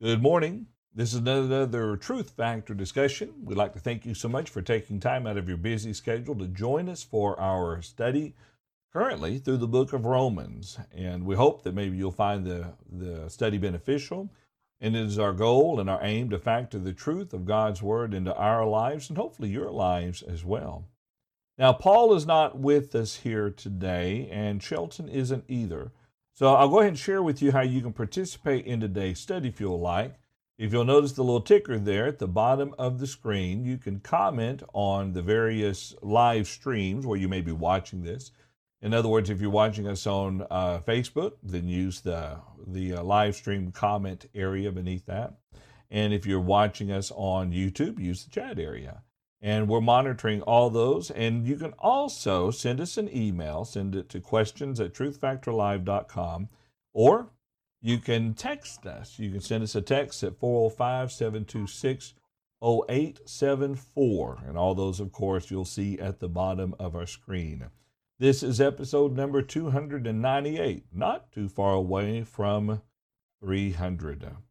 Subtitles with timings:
[0.00, 0.68] Good morning.
[0.94, 3.34] This is another Truth Factor discussion.
[3.42, 6.36] We'd like to thank you so much for taking time out of your busy schedule
[6.36, 8.36] to join us for our study
[8.92, 10.78] currently through the book of Romans.
[10.96, 14.30] And we hope that maybe you'll find the, the study beneficial.
[14.80, 18.14] And it is our goal and our aim to factor the truth of God's Word
[18.14, 20.84] into our lives and hopefully your lives as well.
[21.58, 25.90] Now, Paul is not with us here today, and Shelton isn't either.
[26.38, 29.48] So I'll go ahead and share with you how you can participate in today's study
[29.48, 30.20] if you'll like.
[30.56, 33.98] If you'll notice the little ticker there at the bottom of the screen, you can
[33.98, 38.30] comment on the various live streams where you may be watching this.
[38.80, 43.02] In other words, if you're watching us on uh, Facebook, then use the, the uh,
[43.02, 45.38] live stream comment area beneath that.
[45.90, 49.02] And if you're watching us on YouTube, use the chat area
[49.40, 51.10] and we're monitoring all those.
[51.10, 56.48] And you can also send us an email, send it to questions at truthfactorlive.com,
[56.92, 57.30] or
[57.80, 59.18] you can text us.
[59.18, 62.14] You can send us a text at 405 726
[62.60, 64.42] 0874.
[64.46, 67.66] And all those, of course, you'll see at the bottom of our screen.
[68.18, 72.82] This is episode number 298, not too far away from
[73.40, 74.47] 300.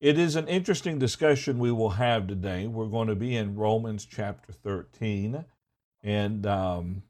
[0.00, 2.66] It is an interesting discussion we will have today.
[2.66, 5.44] We're going to be in Romans chapter 13,
[6.02, 7.02] and um,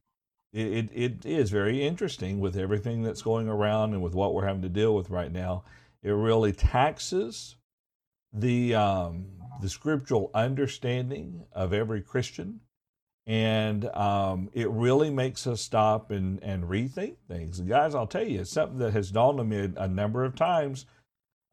[0.53, 4.63] it, it is very interesting with everything that's going around and with what we're having
[4.63, 5.65] to deal with right now.
[6.03, 7.57] It really taxes
[8.33, 9.27] the um,
[9.61, 12.61] the scriptural understanding of every Christian,
[13.27, 17.59] and um, it really makes us stop and, and rethink things.
[17.59, 20.37] And guys, I'll tell you, it's something that has dawned on me a number of
[20.37, 20.87] times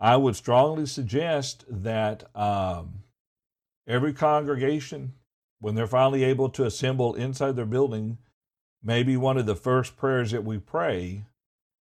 [0.02, 3.04] I would strongly suggest that um,
[3.88, 5.14] every congregation,
[5.60, 8.18] when they're finally able to assemble inside their building,
[8.84, 11.26] maybe one of the first prayers that we pray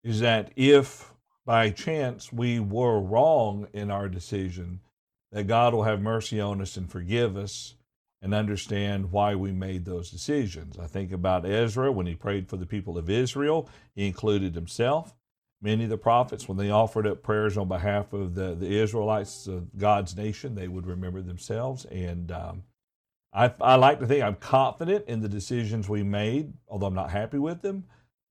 [0.04, 1.12] is that if
[1.44, 4.78] by chance we were wrong in our decision,
[5.32, 7.74] that God will have mercy on us and forgive us
[8.22, 10.78] and understand why we made those decisions.
[10.78, 15.16] I think about Ezra when he prayed for the people of Israel, he included himself.
[15.64, 19.46] Many of the prophets, when they offered up prayers on behalf of the, the Israelites
[19.46, 21.86] of God's nation, they would remember themselves.
[21.86, 22.64] And um,
[23.32, 27.12] I, I like to think I'm confident in the decisions we made, although I'm not
[27.12, 27.84] happy with them.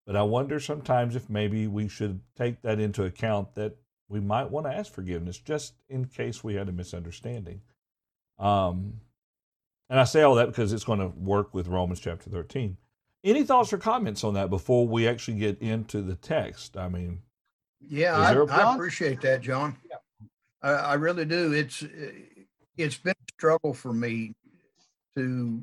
[0.05, 3.77] But I wonder sometimes if maybe we should take that into account that
[4.09, 7.61] we might want to ask forgiveness just in case we had a misunderstanding.
[8.37, 8.99] Um,
[9.89, 12.77] and I say all that because it's going to work with Romans chapter 13.
[13.23, 16.75] Any thoughts or comments on that before we actually get into the text?
[16.75, 17.21] I mean,
[17.79, 19.77] yeah, I, I, appreciate that, John.
[19.89, 19.97] Yeah.
[20.61, 21.53] I, I, really do.
[21.53, 21.85] It's
[22.77, 24.33] it's been a struggle for me
[25.15, 25.61] to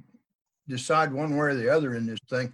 [0.69, 2.53] decide one way or the other in this thing.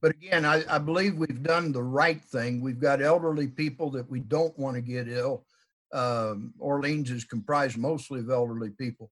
[0.00, 2.60] But again, I, I believe we've done the right thing.
[2.60, 5.46] We've got elderly people that we don't want to get ill.
[5.92, 9.10] Um, Orleans is comprised mostly of elderly people.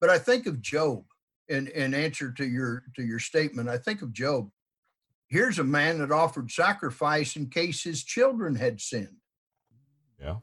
[0.00, 1.04] But I think of Job
[1.48, 3.68] in, in answer to your to your statement.
[3.68, 4.50] I think of Job
[5.32, 9.16] here's a man that offered sacrifice in case his children had sinned.
[10.20, 10.36] Yeah.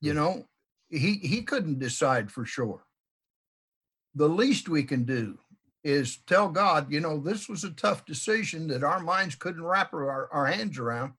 [0.00, 0.44] You know,
[0.88, 2.84] he he couldn't decide for sure.
[4.14, 5.38] The least we can do
[5.82, 9.92] is tell God, you know, this was a tough decision that our minds couldn't wrap
[9.92, 11.14] our, our hands around.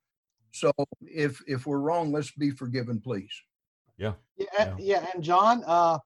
[0.52, 3.34] So if if we're wrong, let's be forgiven, please.
[3.98, 4.14] Yeah.
[4.38, 4.76] Yeah, yeah.
[4.80, 5.06] yeah.
[5.14, 6.00] And John, uh,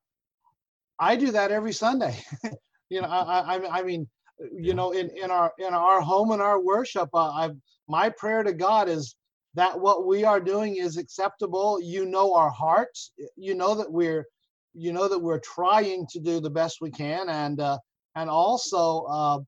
[0.98, 2.20] I do that every Sunday.
[2.90, 4.10] you know, I, I, I mean,
[4.52, 7.50] you know in in our in our home and our worship uh, i
[7.88, 9.16] my prayer to god is
[9.56, 11.82] that what we are doing is acceptable.
[11.82, 13.12] You know our hearts.
[13.36, 14.26] You know that we're
[14.74, 17.30] you know that we're trying to do the best we can.
[17.30, 17.78] And uh,
[18.16, 19.40] and also uh,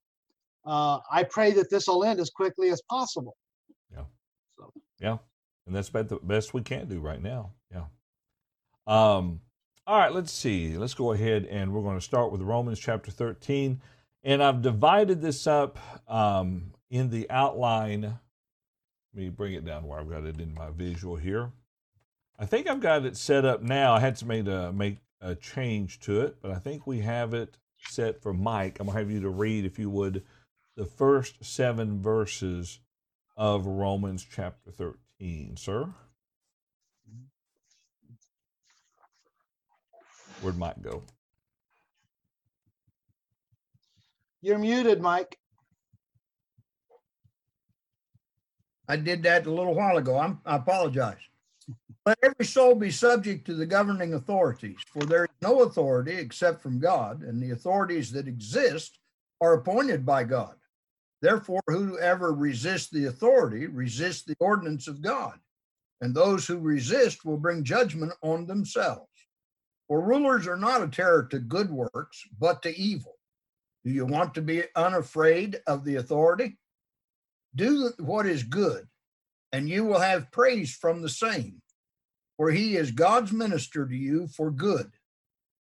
[0.66, 3.36] uh, i pray that this will end as quickly as possible.
[3.94, 4.04] Yeah.
[4.58, 4.74] So.
[5.00, 5.18] Yeah.
[5.68, 7.52] And that's about the best we can do right now.
[7.72, 7.86] Yeah.
[8.88, 9.42] Um
[9.88, 10.78] all right let's see.
[10.78, 13.82] Let's go ahead and we're going to start with romans chapter 13
[14.24, 15.78] and I've divided this up
[16.08, 18.02] um, in the outline.
[18.02, 18.20] Let
[19.14, 21.52] me bring it down where I've got it in my visual here.
[22.40, 23.94] I think I've got it set up now.
[23.94, 27.34] I had to make a, make a change to it, but I think we have
[27.34, 28.80] it set for Mike.
[28.80, 30.24] I'm going to have you to read, if you would,
[30.76, 32.80] the first seven verses
[33.36, 35.90] of Romans chapter 13, sir.
[40.42, 41.04] Where'd Mike go?
[44.42, 45.38] You're muted, Mike.
[48.88, 50.18] I did that a little while ago.
[50.18, 51.20] I'm, I apologize.
[52.06, 56.62] Let every soul be subject to the governing authorities, for there is no authority except
[56.62, 58.98] from God, and the authorities that exist
[59.40, 60.56] are appointed by God.
[61.22, 65.38] Therefore, whoever resists the authority resists the ordinance of God,
[66.02, 69.08] and those who resist will bring judgment on themselves.
[69.88, 73.18] For rulers are not a terror to good works, but to evil.
[73.84, 76.58] Do you want to be unafraid of the authority?
[77.56, 78.88] Do what is good,
[79.52, 81.62] and you will have praise from the same.
[82.38, 84.92] For he is God's minister to you for good.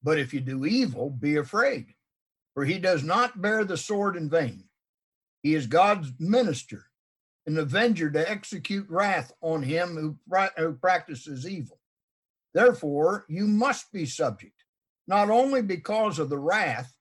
[0.03, 1.95] But if you do evil, be afraid,
[2.55, 4.65] for he does not bear the sword in vain.
[5.43, 6.87] He is God's minister,
[7.47, 10.17] an avenger to execute wrath on him who,
[10.57, 11.81] who practices evil.
[12.55, 14.65] Therefore, you must be subject,
[15.07, 16.95] not only because of the wrath,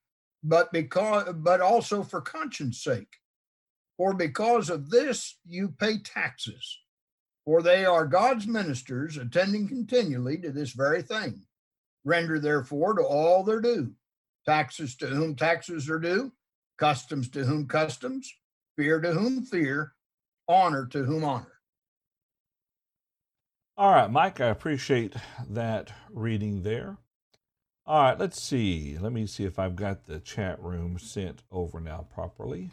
[0.43, 3.17] but because but also for conscience sake.
[3.97, 6.79] For because of this you pay taxes,
[7.43, 11.41] for they are God's ministers, attending continually to this very thing.
[12.05, 13.93] Render therefore to all their due
[14.45, 16.31] taxes to whom taxes are due,
[16.77, 18.33] customs to whom customs,
[18.77, 19.93] fear to whom fear,
[20.47, 21.59] honor to whom honor.
[23.77, 25.13] All right, Mike, I appreciate
[25.49, 26.97] that reading there.
[27.89, 28.99] All right, let's see.
[28.99, 32.69] Let me see if I've got the chat room sent over now properly.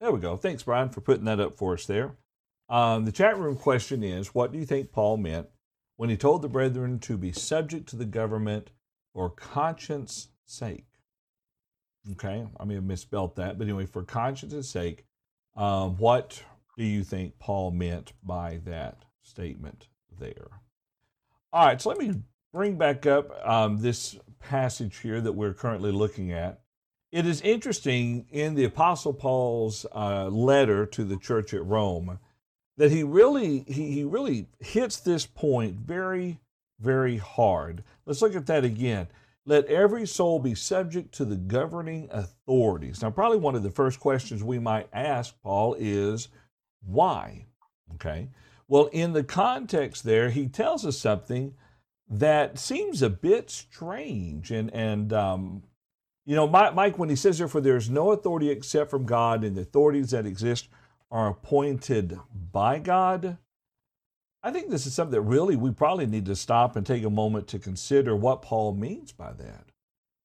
[0.00, 0.38] There we go.
[0.38, 2.16] Thanks, Brian, for putting that up for us there.
[2.70, 5.48] Um, the chat room question is What do you think Paul meant
[5.96, 8.70] when he told the brethren to be subject to the government
[9.12, 10.86] for conscience sake?
[12.12, 15.04] Okay, I may have misspelled that, but anyway, for conscience sake,
[15.54, 16.42] um, what
[16.78, 19.88] do you think Paul meant by that statement
[20.18, 20.48] there?
[21.52, 22.22] All right, so let me
[22.54, 26.60] bring back up um, this passage here that we're currently looking at.
[27.10, 32.20] It is interesting in the Apostle Paul's uh, letter to the church at Rome
[32.76, 36.38] that he really he, he really hits this point very
[36.80, 37.82] very hard.
[38.06, 39.08] Let's look at that again.
[39.46, 43.02] Let every soul be subject to the governing authorities.
[43.02, 46.28] Now, probably one of the first questions we might ask Paul is
[46.86, 47.46] why?
[47.94, 48.28] Okay.
[48.68, 51.54] Well, in the context there, he tells us something
[52.08, 54.50] that seems a bit strange.
[54.50, 55.62] And, and um,
[56.26, 59.56] you know, Mike, when he says, therefore, there is no authority except from God, and
[59.56, 60.68] the authorities that exist
[61.10, 62.18] are appointed
[62.52, 63.38] by God.
[64.42, 67.10] I think this is something that really we probably need to stop and take a
[67.10, 69.66] moment to consider what Paul means by that.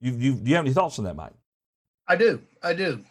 [0.01, 1.33] You, you, do you have any thoughts on that, Mike?
[2.07, 2.41] I do.
[2.63, 3.03] I do.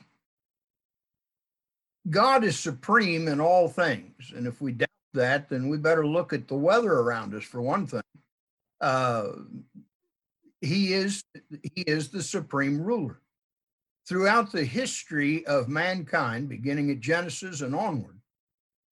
[2.10, 4.32] God is supreme in all things.
[4.34, 7.60] And if we doubt that, then we better look at the weather around us for
[7.62, 8.00] one thing.
[8.80, 9.28] Uh,
[10.60, 11.22] he is
[11.74, 13.20] he is the supreme ruler.
[14.08, 18.18] Throughout the history of mankind, beginning at Genesis and onward,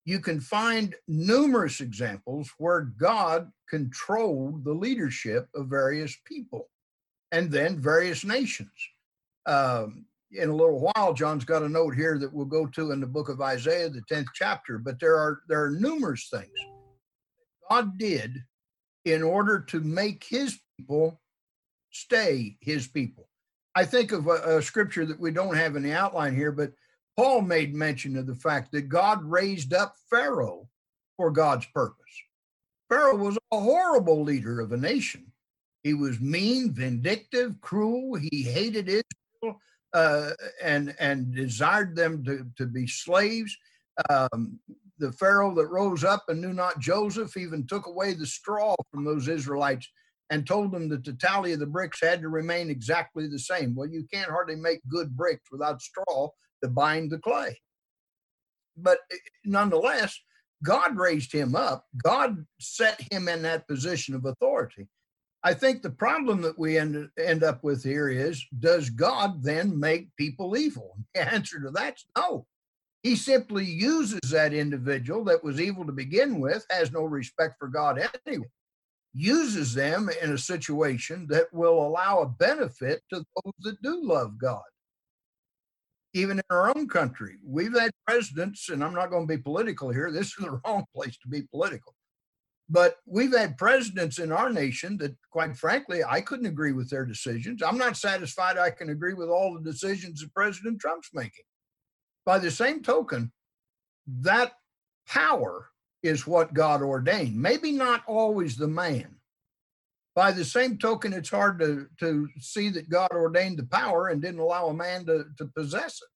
[0.05, 6.69] you can find numerous examples where God controlled the leadership of various people
[7.33, 8.71] and then various nations.
[9.47, 13.01] Um, in a little while, John's got a note here that we'll go to in
[13.01, 16.51] the book of Isaiah, the 10th chapter, but there are there are numerous things
[17.71, 18.45] God did
[19.07, 21.21] in order to make his people
[21.91, 23.29] stay his people.
[23.75, 26.73] I think of a, a scripture that we don't have in the outline here, but
[27.17, 30.69] Paul made mention of the fact that God raised up Pharaoh
[31.17, 32.05] for God's purpose.
[32.89, 35.33] Pharaoh was a horrible leader of a nation.
[35.83, 38.17] He was mean, vindictive, cruel.
[38.17, 39.61] He hated Israel
[39.93, 40.31] uh,
[40.63, 43.57] and and desired them to, to be slaves.
[44.11, 44.59] Um,
[44.99, 49.05] the Pharaoh that rose up and knew not Joseph even took away the straw from
[49.05, 49.89] those Israelites
[50.31, 53.75] and told them that the tally of the bricks had to remain exactly the same.
[53.75, 56.29] Well, you can't hardly make good bricks without straw
[56.63, 57.61] to bind the clay.
[58.77, 60.19] But eh, nonetheless,
[60.65, 61.85] God raised him up.
[62.03, 64.89] God set him in that position of authority.
[65.43, 69.79] I think the problem that we end, end up with here is does God then
[69.79, 70.97] make people evil?
[71.15, 72.47] The answer to that's no.
[73.07, 77.69] He simply uses that individual that was evil to begin with, has no respect for
[77.69, 78.49] God anyway,
[79.15, 84.37] uses them in a situation that will allow a benefit to those that do love
[84.39, 84.65] God
[86.15, 87.37] even in our own country.
[87.45, 90.11] We've had presidents, and I'm not going to be political here.
[90.11, 91.95] This is the wrong place to be political.
[92.69, 97.05] But we've had presidents in our nation that, quite frankly, I couldn't agree with their
[97.05, 97.63] decisions.
[97.63, 101.45] I'm not satisfied I can agree with all the decisions that President Trump's making.
[102.27, 103.33] By the same token,
[104.07, 104.53] that
[105.09, 105.71] power
[106.03, 107.41] is what God ordained.
[107.41, 109.17] Maybe not always the man,
[110.17, 114.23] by the same token, it's hard to, to see that God ordained the power and
[114.23, 116.09] didn't allow a man to, to possess it.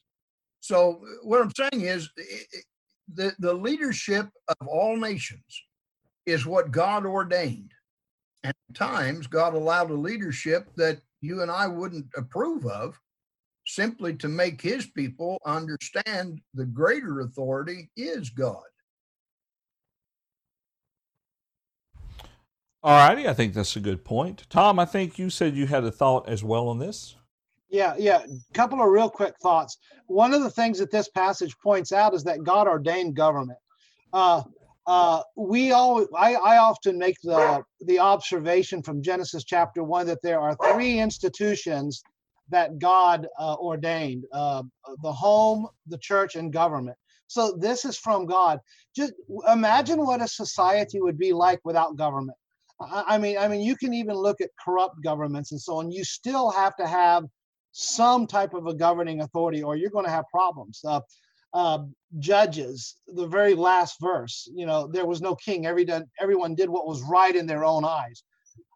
[0.60, 2.08] So, what I'm saying is
[3.12, 5.62] the, the leadership of all nations
[6.24, 7.72] is what God ordained.
[8.42, 12.98] And at times, God allowed a leadership that you and I wouldn't approve of
[13.74, 18.62] simply to make his people understand the greater authority is God.
[22.82, 24.46] All righty, I think that's a good point.
[24.48, 27.14] Tom, I think you said you had a thought as well on this.
[27.68, 28.22] Yeah, yeah.
[28.22, 29.76] A couple of real quick thoughts.
[30.06, 33.58] One of the things that this passage points out is that God ordained government.
[34.12, 34.42] Uh,
[34.86, 40.22] uh, we all, I, I often make the the observation from Genesis chapter one that
[40.22, 42.02] there are three institutions
[42.50, 44.62] that God uh, ordained: uh,
[45.02, 46.96] the home, the church, and government.
[47.26, 48.58] So this is from God.
[48.96, 49.12] Just
[49.50, 52.36] imagine what a society would be like without government.
[52.80, 55.92] I mean, I mean, you can even look at corrupt governments and so on.
[55.92, 57.24] You still have to have
[57.72, 60.80] some type of a governing authority, or you're going to have problems.
[60.84, 61.00] Uh,
[61.52, 61.78] uh,
[62.18, 65.66] judges, the very last verse, you know, there was no king.
[65.66, 65.86] Every
[66.20, 68.22] everyone did what was right in their own eyes.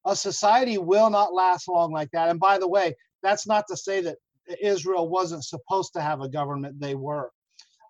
[0.06, 2.28] A society will not last long like that.
[2.28, 4.18] And by the way, that's not to say that
[4.60, 6.78] Israel wasn't supposed to have a government.
[6.78, 7.30] They were.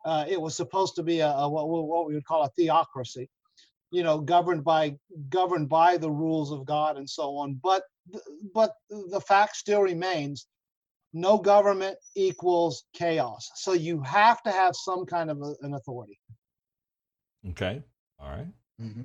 [0.05, 3.29] Uh, it was supposed to be a, a what, what we would call a theocracy
[3.95, 4.97] you know governed by
[5.29, 7.85] governed by the rules of god and so on but
[8.53, 10.49] but the fact still remains
[11.13, 16.19] no government equals chaos so you have to have some kind of a, an authority
[17.51, 17.83] okay
[18.19, 18.47] all right.
[18.83, 19.03] mm-hmm.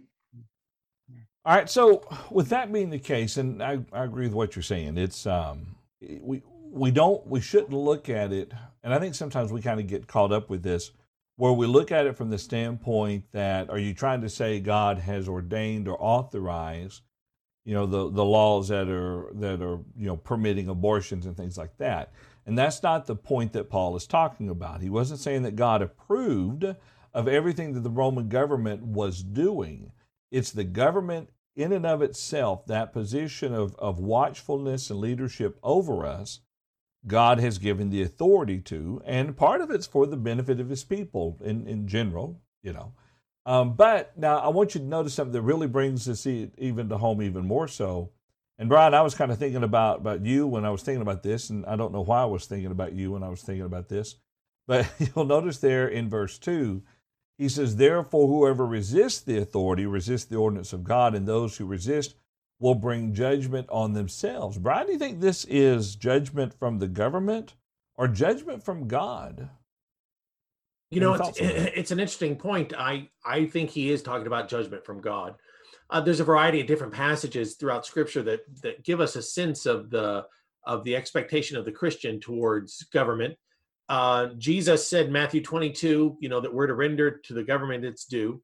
[1.45, 4.63] all right so with that being the case and I, I agree with what you're
[4.63, 6.41] saying it's um we
[6.71, 8.51] we don't we shouldn't look at it
[8.83, 10.91] and i think sometimes we kind of get caught up with this
[11.39, 14.99] where we look at it from the standpoint that are you trying to say God
[14.99, 17.01] has ordained or authorized,
[17.63, 21.57] you know, the, the laws that are that are you know permitting abortions and things
[21.57, 22.11] like that.
[22.45, 24.81] And that's not the point that Paul is talking about.
[24.81, 26.65] He wasn't saying that God approved
[27.13, 29.93] of everything that the Roman government was doing.
[30.31, 31.29] It's the government
[31.59, 36.39] in and of itself, that position of, of watchfulness and leadership over us,
[37.05, 40.83] God has given the authority to, and part of it's for the benefit of his
[40.83, 42.93] people in, in general, you know.
[43.45, 46.97] Um, but now I want you to notice something that really brings this even to
[46.97, 48.11] home even more so.
[48.57, 51.23] And Brian, I was kind of thinking about, about you when I was thinking about
[51.23, 53.65] this, and I don't know why I was thinking about you when I was thinking
[53.65, 54.15] about this.
[54.67, 56.83] But you'll notice there in verse 2,
[57.39, 61.65] he says, Therefore, whoever resists the authority resists the ordinance of God, and those who
[61.65, 62.15] resist
[62.59, 64.57] will bring judgment on themselves.
[64.57, 67.55] Brian, do you think this is judgment from the government
[67.95, 69.49] or judgment from God?
[70.91, 72.73] You know, it's, it's an interesting point.
[72.77, 75.35] I, I think he is talking about judgment from God.
[75.89, 79.65] Uh, there's a variety of different passages throughout Scripture that that give us a sense
[79.65, 80.25] of the
[80.65, 83.37] of the expectation of the Christian towards government.
[83.89, 88.05] Uh, Jesus said, Matthew 22, you know, that we're to render to the government its
[88.05, 88.41] due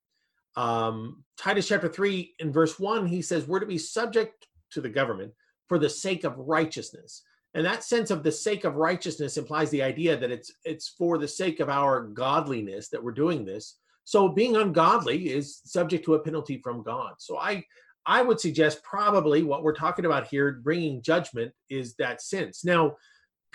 [0.55, 4.89] um, Titus chapter 3 in verse 1, he says, We're to be subject to the
[4.89, 5.33] government
[5.67, 7.23] for the sake of righteousness.
[7.53, 11.17] And that sense of the sake of righteousness implies the idea that it's it's for
[11.17, 13.77] the sake of our godliness that we're doing this.
[14.03, 17.13] So being ungodly is subject to a penalty from God.
[17.17, 17.63] So I
[18.05, 22.63] I would suggest probably what we're talking about here, bringing judgment, is that sense.
[22.63, 22.97] Now,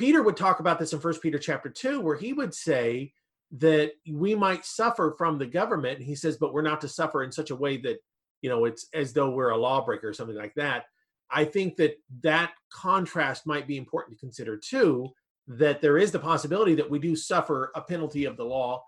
[0.01, 3.13] Peter would talk about this in First Peter chapter two, where he would say
[3.59, 6.01] that we might suffer from the government.
[6.01, 7.99] He says, but we're not to suffer in such a way that,
[8.41, 10.85] you know, it's as though we're a lawbreaker or something like that.
[11.31, 15.11] I think that that contrast might be important to consider too,
[15.49, 18.83] that there is the possibility that we do suffer a penalty of the law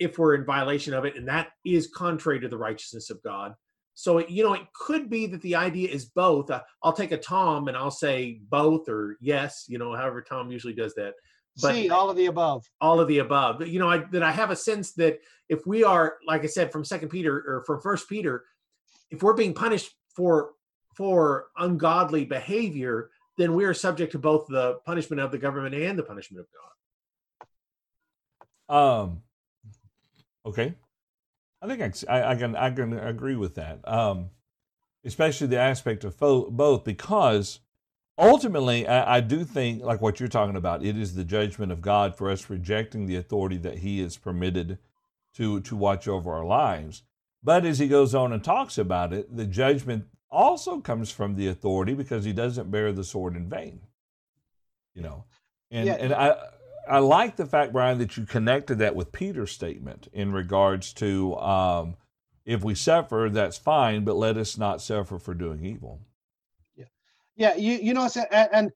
[0.00, 1.16] if we're in violation of it.
[1.16, 3.54] And that is contrary to the righteousness of God.
[3.98, 6.50] So, you know, it could be that the idea is both.
[6.50, 10.50] Uh, I'll take a Tom and I'll say both or yes, you know, however Tom
[10.52, 11.14] usually does that
[11.60, 12.68] but See, all of the above.
[12.80, 13.66] All of the above.
[13.66, 16.70] You know, I, that I have a sense that if we are, like I said,
[16.70, 18.44] from Second Peter or from First Peter,
[19.10, 20.50] if we're being punished for
[20.94, 25.98] for ungodly behavior, then we are subject to both the punishment of the government and
[25.98, 26.46] the punishment of
[28.68, 29.02] God.
[29.02, 29.22] Um.
[30.44, 30.74] Okay,
[31.62, 33.86] I think I, I can I can agree with that.
[33.88, 34.30] Um,
[35.04, 37.60] especially the aspect of fo- both because
[38.18, 41.80] ultimately, I, I, do think, like what you're talking about, it is the judgment of
[41.80, 44.78] God for us rejecting the authority that He is permitted
[45.34, 47.02] to to watch over our lives.
[47.42, 51.46] But as he goes on and talks about it, the judgment also comes from the
[51.46, 53.82] authority because he doesn't bear the sword in vain.
[54.94, 55.24] You know,
[55.70, 55.94] and yeah.
[55.94, 56.36] and I.
[56.88, 61.36] I like the fact, Brian, that you connected that with Peter's statement in regards to
[61.36, 61.96] um,
[62.44, 66.00] if we suffer, that's fine, but let us not suffer for doing evil.
[66.76, 66.84] Yeah,
[67.36, 67.56] yeah.
[67.56, 68.70] you you know, and, and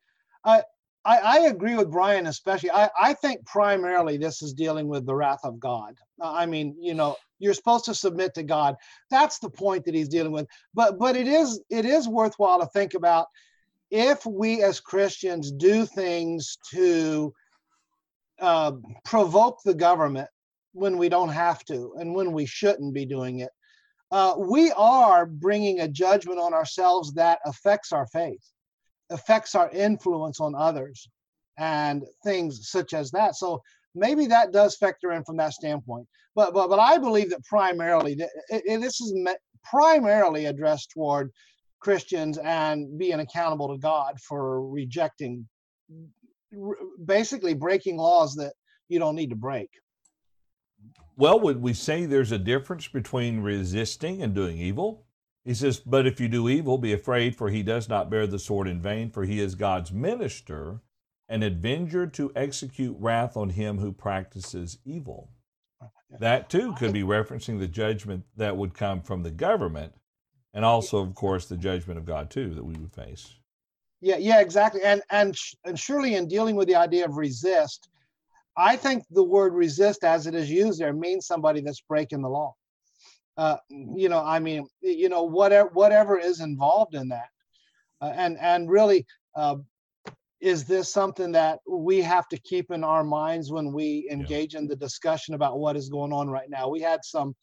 [0.44, 0.62] I,
[1.04, 2.72] I I agree with Brian, especially.
[2.72, 5.94] I I think primarily this is dealing with the wrath of God.
[6.20, 8.76] I mean, you know, you're supposed to submit to God.
[9.10, 10.46] That's the point that he's dealing with.
[10.74, 13.26] But but it is it is worthwhile to think about
[13.90, 17.32] if we as Christians do things to
[18.40, 18.72] uh,
[19.04, 20.28] provoke the government
[20.72, 23.50] when we don't have to and when we shouldn't be doing it
[24.10, 28.42] uh, we are bringing a judgment on ourselves that affects our faith,
[29.10, 31.08] affects our influence on others,
[31.58, 33.36] and things such as that.
[33.36, 33.62] So
[33.94, 36.08] maybe that does factor in from that standpoint.
[36.34, 39.14] But but but I believe that primarily it, it, this is
[39.64, 41.30] primarily addressed toward
[41.80, 45.48] Christians and being accountable to God for rejecting,
[47.04, 48.54] basically breaking laws that
[48.88, 49.70] you don't need to break.
[51.16, 55.04] Well, would we say there's a difference between resisting and doing evil?
[55.44, 58.38] He says, But if you do evil, be afraid, for he does not bear the
[58.38, 60.80] sword in vain, for he is God's minister,
[61.28, 65.30] an avenger to execute wrath on him who practices evil.
[66.18, 69.94] That too could be referencing the judgment that would come from the government,
[70.52, 73.36] and also, of course, the judgment of God too that we would face.
[74.00, 74.82] Yeah, yeah, exactly.
[74.82, 77.88] And and and surely in dealing with the idea of resist,
[78.56, 82.28] I think the word resist, as it is used there, means somebody that's breaking the
[82.28, 82.54] law.
[83.36, 87.28] Uh, you know, I mean, you know, whatever whatever is involved in that,
[88.00, 89.56] uh, and and really, uh,
[90.40, 94.60] is this something that we have to keep in our minds when we engage yeah.
[94.60, 96.68] in the discussion about what is going on right now?
[96.68, 97.34] We had some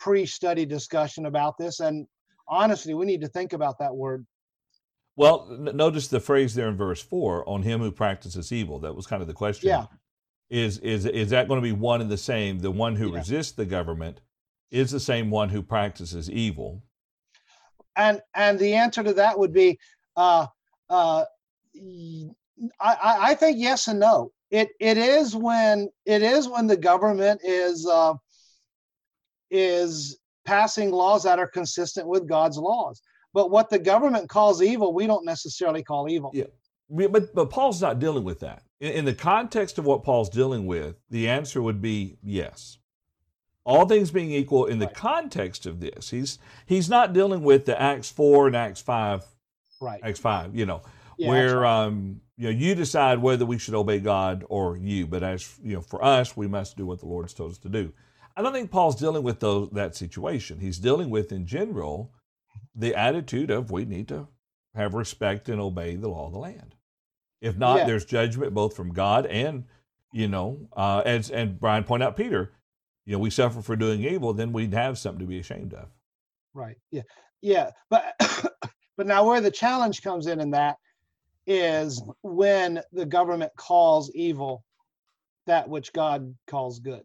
[0.00, 2.06] pre-study discussion about this, and
[2.48, 4.26] honestly, we need to think about that word.
[5.16, 9.06] Well, notice the phrase there in verse four: "On him who practices evil." That was
[9.06, 9.68] kind of the question.
[9.68, 9.86] Yeah
[10.50, 12.58] is is is that going to be one and the same?
[12.58, 13.18] The one who yeah.
[13.18, 14.20] resists the government
[14.70, 16.82] is the same one who practices evil.
[17.96, 19.78] And and the answer to that would be,
[20.16, 20.46] uh,
[20.88, 21.24] uh,
[22.80, 24.32] I, I think yes and no.
[24.50, 28.14] It it is when it is when the government is uh,
[29.50, 33.02] is passing laws that are consistent with God's laws.
[33.36, 36.30] But what the government calls evil, we don't necessarily call evil.
[36.32, 36.46] Yeah,
[36.88, 40.66] but but Paul's not dealing with that in, in the context of what Paul's dealing
[40.66, 42.78] with, the answer would be yes.
[43.66, 44.94] All things being equal in the right.
[44.94, 49.22] context of this, he's he's not dealing with the Acts four and Acts five,
[49.82, 50.00] right?
[50.02, 50.80] Acts five, you know,
[51.18, 55.06] yeah, where um, you know you decide whether we should obey God or you.
[55.06, 57.68] But as you know, for us, we must do what the Lord's told us to
[57.68, 57.92] do.
[58.34, 60.60] I don't think Paul's dealing with those that situation.
[60.60, 62.12] He's dealing with in general
[62.76, 64.28] the attitude of we need to
[64.74, 66.74] have respect and obey the law of the land.
[67.40, 67.86] If not, yeah.
[67.86, 69.64] there's judgment both from God and,
[70.12, 72.52] you know, uh, as and Brian pointed out, Peter,
[73.04, 75.88] you know, we suffer for doing evil, then we'd have something to be ashamed of.
[76.54, 76.76] Right.
[76.90, 77.02] Yeah.
[77.40, 77.70] Yeah.
[77.90, 78.14] But
[78.96, 80.76] but now where the challenge comes in in that
[81.46, 84.64] is when the government calls evil
[85.46, 87.02] that which God calls good.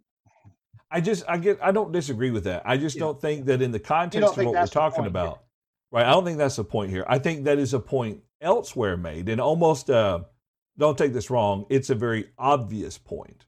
[0.89, 2.63] I just I get I don't disagree with that.
[2.65, 3.01] I just yeah.
[3.01, 5.43] don't think that in the context of what we're talking about.
[5.91, 6.05] Right?
[6.05, 7.05] I don't think that's the point here.
[7.07, 10.21] I think that is a point elsewhere made, and almost uh,
[10.77, 13.45] don't take this wrong, it's a very obvious point.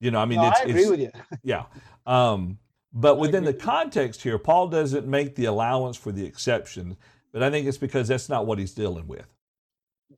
[0.00, 1.10] You know, I mean, no, it's, I agree it's, with you.
[1.42, 1.64] yeah.
[2.06, 2.58] Um,
[2.92, 6.96] but within the context here, Paul doesn't make the allowance for the exception,
[7.32, 9.26] but I think it's because that's not what he's dealing with.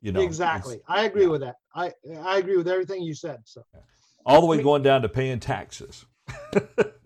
[0.01, 0.79] You know, exactly.
[0.87, 1.29] I agree yeah.
[1.29, 1.55] with that.
[1.75, 1.91] I
[2.23, 3.41] I agree with everything you said.
[3.45, 3.63] So,
[4.25, 6.05] all the way going down to paying taxes.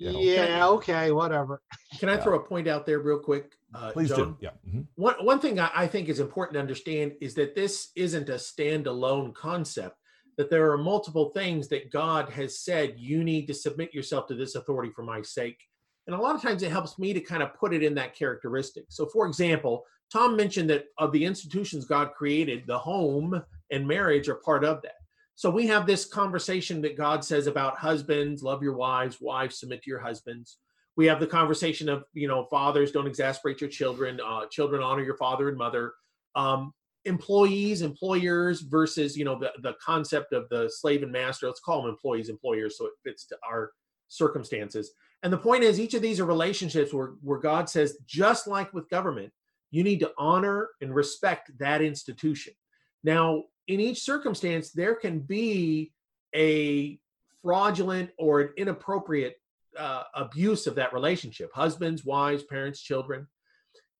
[0.00, 0.18] You know?
[0.18, 1.60] Yeah, okay, whatever.
[2.00, 3.52] Can I throw a point out there real quick?
[3.74, 4.18] Uh, Please John?
[4.18, 4.36] do.
[4.40, 4.50] Yeah.
[4.66, 4.80] Mm-hmm.
[4.94, 8.34] One, one thing I, I think is important to understand is that this isn't a
[8.34, 9.98] standalone concept,
[10.38, 14.34] that there are multiple things that God has said you need to submit yourself to
[14.34, 15.58] this authority for my sake.
[16.06, 18.16] And a lot of times it helps me to kind of put it in that
[18.16, 18.86] characteristic.
[18.88, 24.30] So, for example, Tom mentioned that of the institutions God created, the home and marriage
[24.30, 24.94] are part of that.
[25.40, 29.82] So we have this conversation that God says about husbands, love your wives, wives, submit
[29.82, 30.58] to your husbands.
[30.96, 35.02] We have the conversation of, you know, fathers, don't exasperate your children, uh, children, honor
[35.02, 35.94] your father and mother.
[36.34, 36.74] Um,
[37.06, 41.46] employees, employers versus, you know, the, the concept of the slave and master.
[41.46, 43.70] Let's call them employees, employers, so it fits to our
[44.08, 44.92] circumstances.
[45.22, 48.74] And the point is, each of these are relationships where, where God says, just like
[48.74, 49.32] with government,
[49.70, 52.52] you need to honor and respect that institution.
[53.02, 55.92] Now, in each circumstance, there can be
[56.34, 56.98] a
[57.42, 59.36] fraudulent or an inappropriate
[59.78, 63.26] uh, abuse of that relationship husbands, wives, parents, children.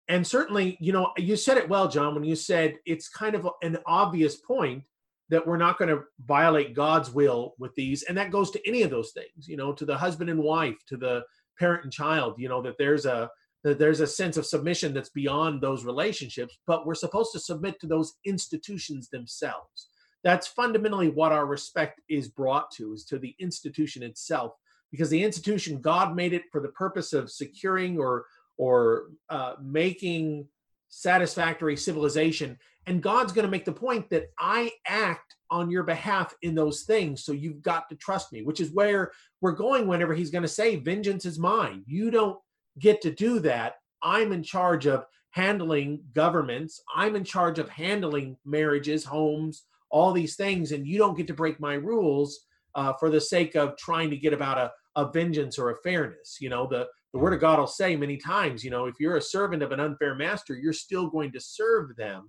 [0.09, 3.49] And certainly, you know, you said it well, John, when you said it's kind of
[3.63, 4.83] an obvious point
[5.29, 8.03] that we're not going to violate God's will with these.
[8.03, 10.77] And that goes to any of those things, you know, to the husband and wife,
[10.89, 11.23] to the
[11.59, 13.31] parent and child, you know, that there's a
[13.63, 17.87] there's a sense of submission that's beyond those relationships, but we're supposed to submit to
[17.87, 19.89] those institutions themselves.
[20.23, 24.53] That's fundamentally what our respect is brought to, is to the institution itself,
[24.91, 30.47] because the institution, God made it for the purpose of securing or or uh, making
[30.91, 32.59] satisfactory civilization.
[32.87, 36.83] And God's going to make the point that I act on your behalf in those
[36.83, 37.25] things.
[37.25, 40.49] So you've got to trust me, which is where we're going whenever he's going to
[40.49, 41.85] say, Vengeance is mine.
[41.87, 42.39] You don't
[42.79, 43.75] get to do that.
[44.03, 46.81] I'm in charge of handling governments.
[46.95, 51.35] I'm in charge of handling marriages, homes, all these things, and you don't get to
[51.35, 52.41] break my rules
[52.75, 56.39] uh, for the sake of trying to get about a, a vengeance or a fairness.
[56.41, 59.17] You know, the the word of God will say many times, you know, if you're
[59.17, 62.29] a servant of an unfair master, you're still going to serve them.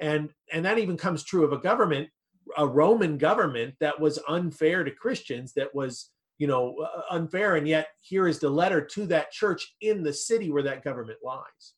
[0.00, 2.08] And and that even comes true of a government,
[2.56, 7.56] a Roman government that was unfair to Christians, that was, you know, uh, unfair.
[7.56, 11.18] And yet here is the letter to that church in the city where that government
[11.24, 11.74] lies.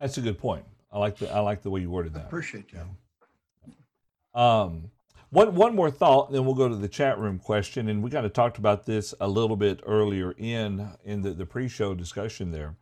[0.00, 0.64] That's a good point.
[0.92, 2.24] I like the I like the way you worded that.
[2.24, 4.40] I appreciate that.
[4.40, 4.90] Um,
[5.30, 7.88] one one more thought, then we'll go to the chat room question.
[7.88, 11.46] And we kind of talked about this a little bit earlier in in the, the
[11.46, 12.76] pre-show discussion there.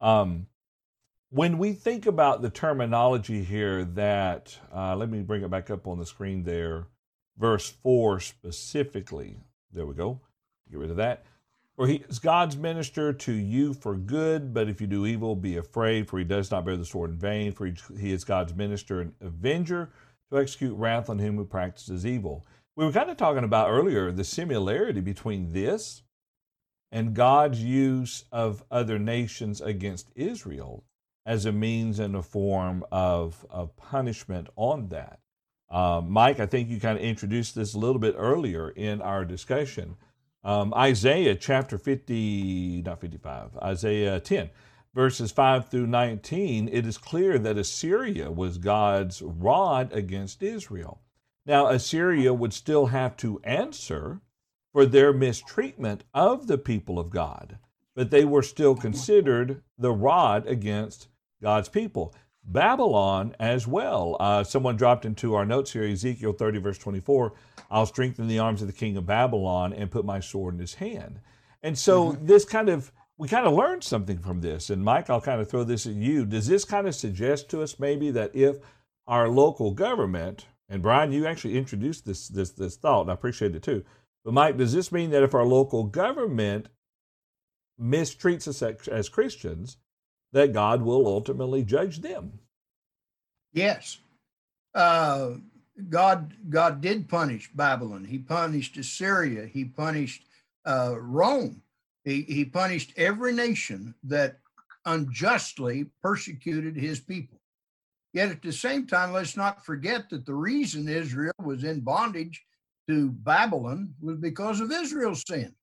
[0.00, 0.46] Um,
[1.30, 5.86] when we think about the terminology here, that uh, let me bring it back up
[5.86, 6.86] on the screen there,
[7.40, 9.38] verse four specifically.
[9.72, 10.20] There we go.
[10.70, 11.24] Get rid of that.
[11.74, 15.56] For he is God's minister to you for good, but if you do evil, be
[15.56, 18.54] afraid, for he does not bear the sword in vain, for he, he is God's
[18.54, 19.90] minister and avenger
[20.30, 22.46] to execute wrath on him who practices evil.
[22.76, 26.02] We were kind of talking about earlier the similarity between this
[26.92, 30.84] and God's use of other nations against Israel
[31.24, 35.20] as a means and a form of, of punishment on that.
[35.70, 39.24] Uh, Mike, I think you kind of introduced this a little bit earlier in our
[39.24, 39.96] discussion.
[40.42, 44.50] Um, Isaiah chapter 50, not 55, Isaiah 10
[44.94, 51.00] verses 5 through 19, it is clear that Assyria was God's rod against Israel.
[51.46, 54.20] Now, Assyria would still have to answer
[54.72, 57.58] for their mistreatment of the people of God,
[57.94, 61.08] but they were still considered the rod against
[61.42, 62.14] God's people.
[62.44, 64.16] Babylon as well.
[64.18, 67.32] Uh, someone dropped into our notes here, Ezekiel 30, verse 24
[67.70, 70.74] I'll strengthen the arms of the king of Babylon and put my sword in his
[70.74, 71.20] hand.
[71.62, 72.26] And so, mm-hmm.
[72.26, 74.70] this kind of we kind of learned something from this.
[74.70, 76.24] And Mike, I'll kind of throw this at you.
[76.24, 78.56] Does this kind of suggest to us maybe that if
[79.06, 83.54] our local government, and Brian, you actually introduced this this this thought, and I appreciate
[83.54, 83.84] it too.
[84.24, 86.68] But Mike, does this mean that if our local government
[87.80, 89.76] mistreats us as Christians,
[90.32, 92.38] that God will ultimately judge them?
[93.52, 93.98] Yes.
[94.74, 95.32] Uh,
[95.88, 98.04] God God did punish Babylon.
[98.04, 99.46] He punished Assyria.
[99.46, 100.24] He punished
[100.66, 101.62] uh, Rome.
[102.04, 104.38] He, he punished every nation that
[104.86, 107.38] unjustly persecuted his people.
[108.12, 112.42] Yet at the same time, let's not forget that the reason Israel was in bondage
[112.88, 115.54] to Babylon was because of Israel's sin.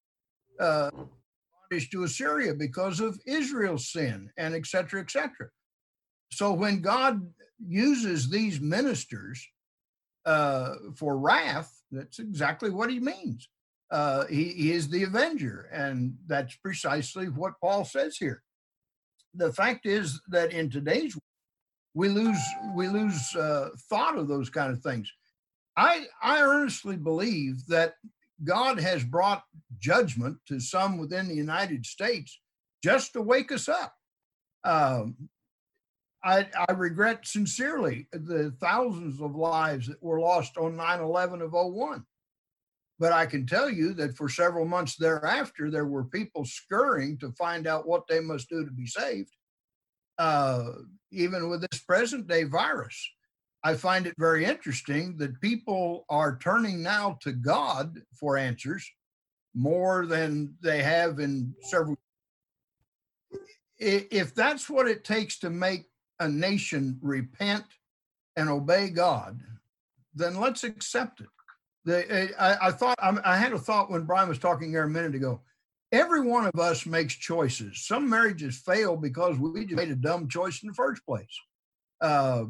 [0.60, 0.92] Uh,
[1.70, 5.50] to Assyria because of Israel's sin, and et cetera, et cetera.
[6.32, 7.22] So when God
[7.66, 9.46] uses these ministers
[10.26, 13.48] uh, for wrath, that's exactly what he means
[13.92, 15.70] uh, he, he is the avenger.
[15.72, 18.44] And that's precisely what Paul says here.
[19.34, 21.22] The fact is that in today's world,
[21.94, 22.40] we lose
[22.76, 25.12] we lose uh, thought of those kind of things.
[25.76, 27.96] I I earnestly believe that
[28.43, 29.43] God has brought
[29.80, 32.39] judgment to some within the United States
[32.84, 33.93] just to wake us up.
[34.63, 35.30] Um,
[36.23, 41.54] I, I regret sincerely the thousands of lives that were lost on 9 11 of
[41.54, 42.04] 01.
[43.00, 47.32] But I can tell you that for several months thereafter, there were people scurrying to
[47.34, 49.32] find out what they must do to be saved.
[50.17, 50.71] Uh,
[51.12, 53.08] even with this present day virus,
[53.68, 58.90] I find it very interesting that people are turning now to God for answers
[59.54, 61.98] more than they have in several.
[63.78, 65.84] If that's what it takes to make
[66.22, 67.66] a nation repent
[68.38, 69.42] and obey God,
[70.16, 71.28] then let's accept it.
[71.84, 75.14] The, I, I thought I had a thought when Brian was talking there a minute
[75.14, 75.42] ago.
[75.92, 77.86] Every one of us makes choices.
[77.86, 81.38] Some marriages fail because we just made a dumb choice in the first place.
[82.00, 82.46] Uh,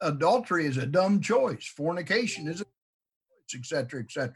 [0.00, 1.66] adultery is a dumb choice.
[1.76, 4.34] Fornication is a choice, etc., etc.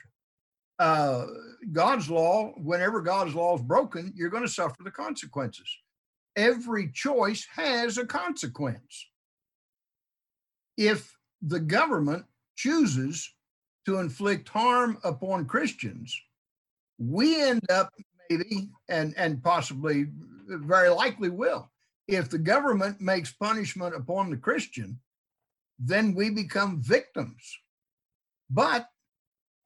[0.79, 1.27] Uh,
[1.73, 5.69] God's law, whenever God's law is broken, you're going to suffer the consequences.
[6.37, 9.09] Every choice has a consequence.
[10.79, 12.25] If the government
[12.57, 13.31] chooses
[13.85, 16.19] to inflict harm upon Christians,
[16.99, 17.93] we end up
[18.31, 20.07] maybe and and possibly
[20.47, 21.71] very likely will.
[22.09, 24.99] If the government makes punishment upon the Christian,
[25.81, 27.59] then we become victims.
[28.49, 28.87] But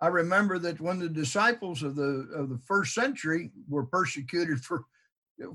[0.01, 4.85] I remember that when the disciples of the of the first century were persecuted for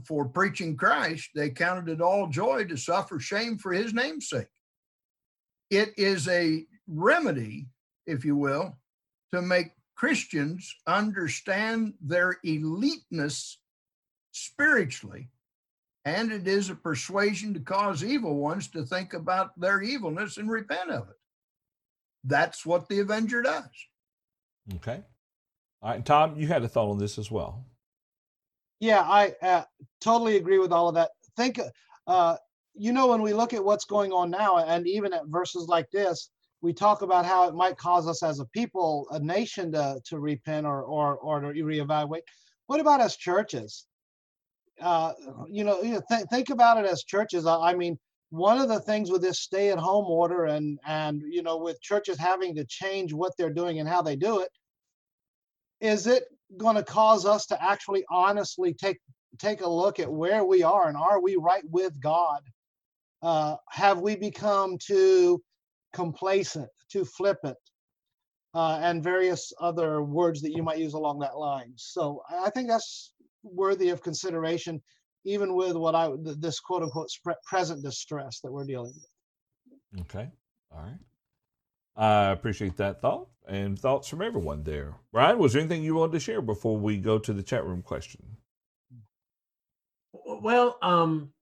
[0.06, 4.48] for preaching Christ, they counted it all joy to suffer shame for his name's sake.
[5.70, 7.68] It is a remedy
[8.10, 8.78] if you will,
[9.34, 13.58] to make Christians understand their eliteness
[14.32, 15.30] spiritually,
[16.06, 20.50] and it is a persuasion to cause evil ones to think about their evilness and
[20.50, 21.16] repent of it.
[22.24, 23.70] That's what the Avenger does.
[24.76, 25.04] Okay.
[25.82, 27.66] All right, Tom, you had a thought on this as well.
[28.80, 29.64] Yeah, I uh,
[30.02, 31.12] totally agree with all of that.
[31.36, 31.60] Think,
[32.08, 32.38] uh,
[32.76, 35.90] you know, when we look at what's going on now, and even at verses like
[35.92, 36.32] this,
[36.62, 40.20] we talk about how it might cause us as a people, a nation, to to
[40.20, 42.22] repent or or or to reevaluate.
[42.68, 43.86] What about as churches?
[44.82, 45.14] Uh,
[45.50, 47.46] you know, you know th- think about it as churches.
[47.46, 47.98] I, I mean,
[48.30, 52.56] one of the things with this stay-at-home order and and you know with churches having
[52.56, 54.50] to change what they're doing and how they do it,
[55.82, 56.26] is it
[56.58, 59.00] going to cause us to actually honestly take
[59.38, 62.42] take a look at where we are and are we right with God?
[63.22, 65.42] Uh, have we become too
[65.94, 67.58] complacent, too flippant,
[68.54, 71.74] uh, and various other words that you might use along that line?
[71.76, 74.82] So I think that's worthy of consideration,
[75.26, 77.10] even with what I this quote unquote
[77.46, 80.02] present distress that we're dealing with.
[80.02, 80.30] Okay,
[80.72, 81.00] all right.
[81.96, 84.96] I appreciate that thought and thoughts from everyone there.
[85.12, 87.82] Brian, was there anything you wanted to share before we go to the chat room
[87.82, 88.38] question?
[90.14, 91.34] Well, um,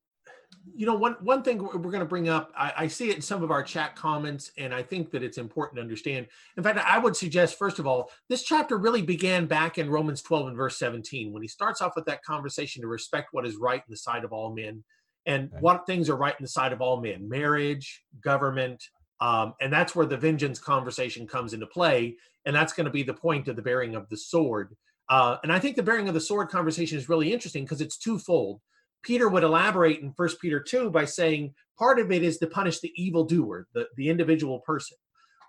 [0.76, 3.22] you know, one one thing we're going to bring up, I, I, see it in
[3.22, 6.28] some of our chat comments, and I think that it's important to understand.
[6.56, 10.22] In fact, I would suggest, first of all, this chapter really began back in Romans
[10.22, 13.56] 12 and verse 17 when he starts off with that conversation to respect what is
[13.56, 14.84] right in the sight of all men
[15.26, 18.84] and what things are right in the sight of all men marriage, government,
[19.20, 22.16] um, and that's where the vengeance conversation comes into play.
[22.46, 24.76] And that's going to be the point of the bearing of the sword.
[25.10, 27.98] Uh, and I think the bearing of the sword conversation is really interesting because it's
[27.98, 28.62] twofold.
[29.08, 32.82] Peter would elaborate in First Peter 2 by saying part of it is to punish
[32.82, 34.98] the evildoer, the, the individual person.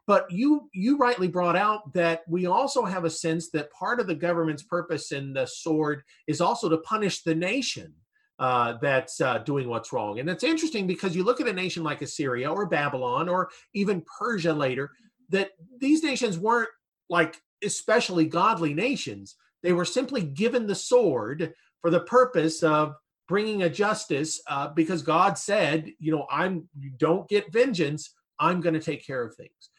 [0.06, 4.06] But you you rightly brought out that we also have a sense that part of
[4.06, 7.92] the government's purpose in the sword is also to punish the nation
[8.38, 10.20] uh, that's uh, doing what's wrong.
[10.20, 14.04] And it's interesting because you look at a nation like Assyria or Babylon or even
[14.18, 14.92] Persia later,
[15.30, 16.70] that these nations weren't
[17.10, 19.34] like especially godly nations.
[19.64, 22.94] They were simply given the sword for the purpose of
[23.28, 28.14] bringing a justice uh, because God said, you know, I'm you don't get vengeance.
[28.40, 29.70] I'm going to take care of things.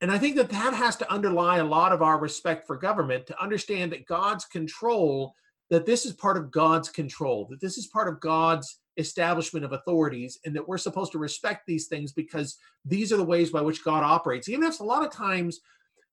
[0.00, 3.26] And I think that that has to underlie a lot of our respect for government
[3.26, 5.34] to understand that God's control
[5.72, 9.72] that this is part of God's control, that this is part of God's establishment of
[9.72, 13.62] authorities, and that we're supposed to respect these things because these are the ways by
[13.62, 14.50] which God operates.
[14.50, 15.60] Even if a lot of times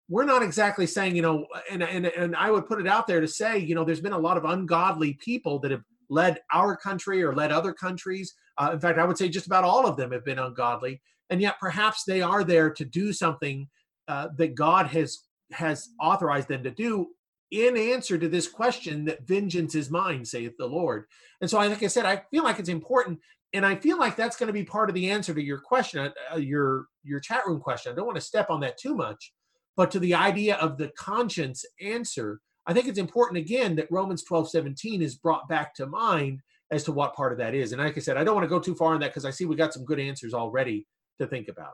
[0.08, 3.20] we're not exactly saying, you know, and, and, and I would put it out there
[3.20, 6.76] to say, you know, there's been a lot of ungodly people that have led our
[6.76, 8.34] country or led other countries.
[8.58, 11.42] Uh, in fact, I would say just about all of them have been ungodly, and
[11.42, 13.68] yet perhaps they are there to do something
[14.08, 15.20] uh, that God has
[15.52, 17.08] has authorized them to do
[17.52, 21.06] in answer to this question that vengeance is mine, saith the Lord.
[21.42, 23.20] And so, I, like I said, I feel like it's important,
[23.54, 26.00] and I feel like that's going to be part of the answer to your question,
[26.00, 27.92] uh, uh, your your chat room question.
[27.92, 29.34] I don't want to step on that too much,
[29.76, 34.24] but to the idea of the conscience answer, I think it's important again that Romans
[34.24, 37.72] 12, 17 is brought back to mind as to what part of that is.
[37.72, 39.32] And like I said, I don't want to go too far on that because I
[39.32, 40.86] see we got some good answers already
[41.18, 41.72] to think about.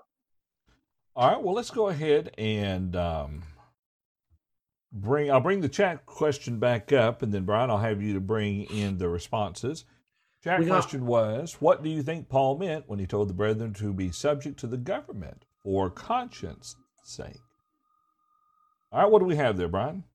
[1.14, 3.44] All right, well, let's go ahead and um,
[4.94, 8.22] bring I'll bring the chat question back up, and then Brian, I'll have you to
[8.22, 9.84] bring in the responses.
[10.46, 11.10] Chat we question got...
[11.10, 14.58] was, what do you think Paul meant when he told the brethren to be subject
[14.62, 17.42] to the government for conscience sake?
[18.94, 20.06] All right, what do we have there, Brian?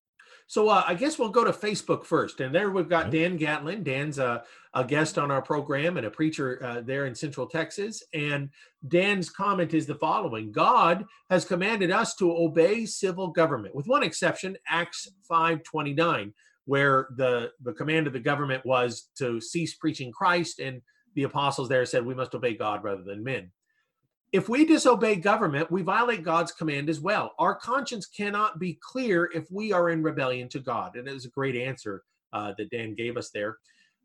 [0.51, 3.23] So uh, I guess we'll go to Facebook first, and there we've got okay.
[3.23, 3.85] Dan Gatlin.
[3.85, 4.43] Dan's a,
[4.75, 8.03] a, guest on our program and a preacher uh, there in Central Texas.
[8.15, 8.51] And
[8.89, 14.03] Dan's comment is the following: God has commanded us to obey civil government, with one
[14.03, 16.35] exception, Acts five twenty nine,
[16.65, 20.83] where the the command of the government was to cease preaching Christ, and
[21.15, 23.53] the apostles there said we must obey God rather than men
[24.33, 27.33] if we disobey government, we violate God's command as well.
[27.39, 30.97] Our conscience cannot be clear if we are in rebellion to God.
[30.97, 33.59] And it was a great answer uh, that Dan gave us there.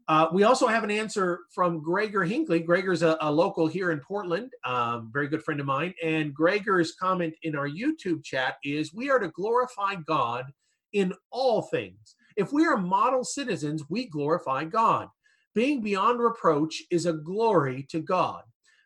[0.07, 2.59] Uh, we also have an answer from Gregor Hinckley.
[2.59, 5.93] Gregor's a, a local here in Portland, um, very good friend of mine.
[6.03, 10.45] And Gregor's comment in our YouTube chat is We are to glorify God
[10.93, 12.15] in all things.
[12.35, 15.07] If we are model citizens, we glorify God.
[15.55, 18.43] Being beyond reproach is a glory to God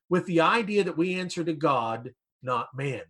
[0.09, 3.01] with the idea that we answer to God, not man.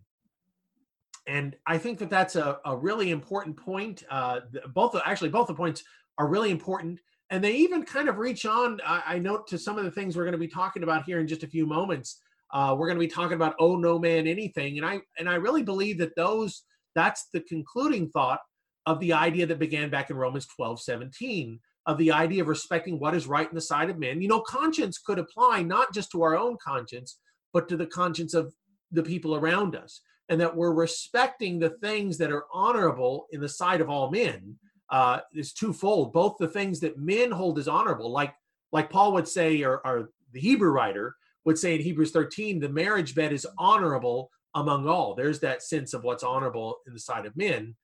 [1.28, 4.04] And I think that that's a, a really important point.
[4.10, 4.42] Uh,
[4.74, 5.84] both actually both the points
[6.18, 8.80] are really important, and they even kind of reach on.
[8.86, 11.20] I, I note to some of the things we're going to be talking about here
[11.20, 12.22] in just a few moments.
[12.52, 15.36] Uh, we're going to be talking about "Oh no man anything," and I and I
[15.36, 16.64] really believe that those
[16.96, 18.40] that's the concluding thought
[18.88, 21.60] of the idea that began back in Romans 12, 17
[21.90, 24.22] of the idea of respecting what is right in the sight of men.
[24.22, 27.18] You know, conscience could apply not just to our own conscience,
[27.52, 28.54] but to the conscience of
[28.92, 33.50] the people around us, and that we're respecting the things that are honorable in the
[33.50, 34.56] sight of all men.
[34.92, 36.12] Uh, is twofold.
[36.14, 38.34] Both the things that men hold as honorable, like
[38.72, 42.70] like Paul would say, or, or the Hebrew writer would say in Hebrews 13, the
[42.70, 45.14] marriage bed is honorable among all.
[45.14, 47.76] There's that sense of what's honorable in the sight of men.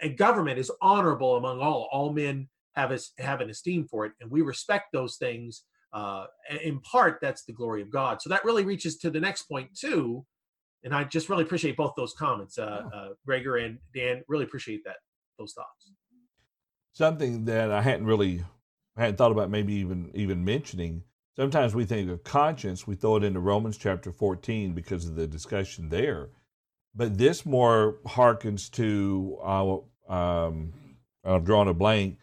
[0.00, 1.88] And government is honorable among all.
[1.90, 5.64] All men have a, have an esteem for it, and we respect those things.
[5.92, 6.24] Uh,
[6.62, 8.22] in part, that's the glory of God.
[8.22, 10.24] So that really reaches to the next point too.
[10.84, 14.22] And I just really appreciate both those comments, uh, uh, Gregor and Dan.
[14.26, 14.96] Really appreciate that
[15.38, 15.92] those thoughts.
[16.92, 18.42] Something that I hadn't really
[18.96, 21.04] hadn't thought about, maybe even even mentioning.
[21.36, 25.26] Sometimes we think of conscience, we throw it into Romans chapter 14 because of the
[25.26, 26.28] discussion there.
[26.94, 30.74] But this more harkens to, uh, um,
[31.24, 32.18] I've drawn a blank,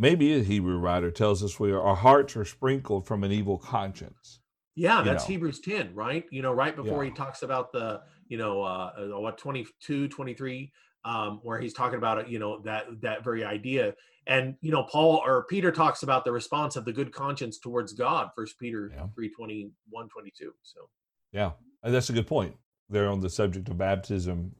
[0.00, 3.58] maybe a Hebrew writer tells us we are, our hearts are sprinkled from an evil
[3.58, 4.40] conscience.
[4.74, 5.32] Yeah, that's know.
[5.32, 6.24] Hebrews 10, right?
[6.30, 7.10] You know, right before yeah.
[7.10, 10.72] he talks about the, you know, uh, uh what 22, 23,
[11.04, 13.94] um, where he's talking about you know, that that very idea.
[14.26, 17.92] And you know, Paul or Peter talks about the response of the good conscience towards
[17.92, 19.06] God, first Peter yeah.
[19.14, 20.52] 3 21, 22.
[20.62, 20.88] So
[21.32, 21.50] yeah,
[21.82, 22.56] that's a good point.
[22.88, 24.52] They're on the subject of baptism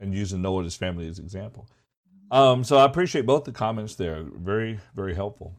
[0.00, 1.68] and using Noah and his family as example.
[2.32, 4.22] Um, so I appreciate both the comments there.
[4.24, 5.54] Very, very helpful.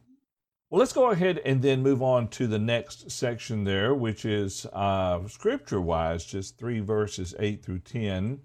[0.68, 4.66] Well, let's go ahead and then move on to the next section there, which is
[4.72, 8.40] uh, scripture wise, just three verses, 8 through 10.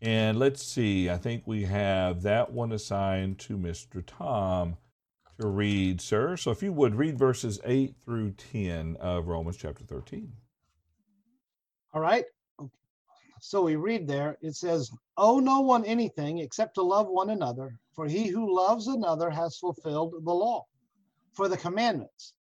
[0.00, 4.02] And let's see, I think we have that one assigned to Mr.
[4.04, 4.76] Tom
[5.38, 6.36] to read, sir.
[6.36, 10.32] So if you would read verses 8 through 10 of Romans chapter 13.
[11.94, 12.24] All right.
[13.42, 17.78] So we read there, it says, Owe no one anything except to love one another,
[17.94, 20.66] for he who loves another has fulfilled the law.
[21.32, 22.34] For the commandments,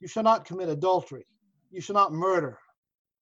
[0.00, 1.26] you shall not commit adultery,
[1.70, 2.58] you shall not murder,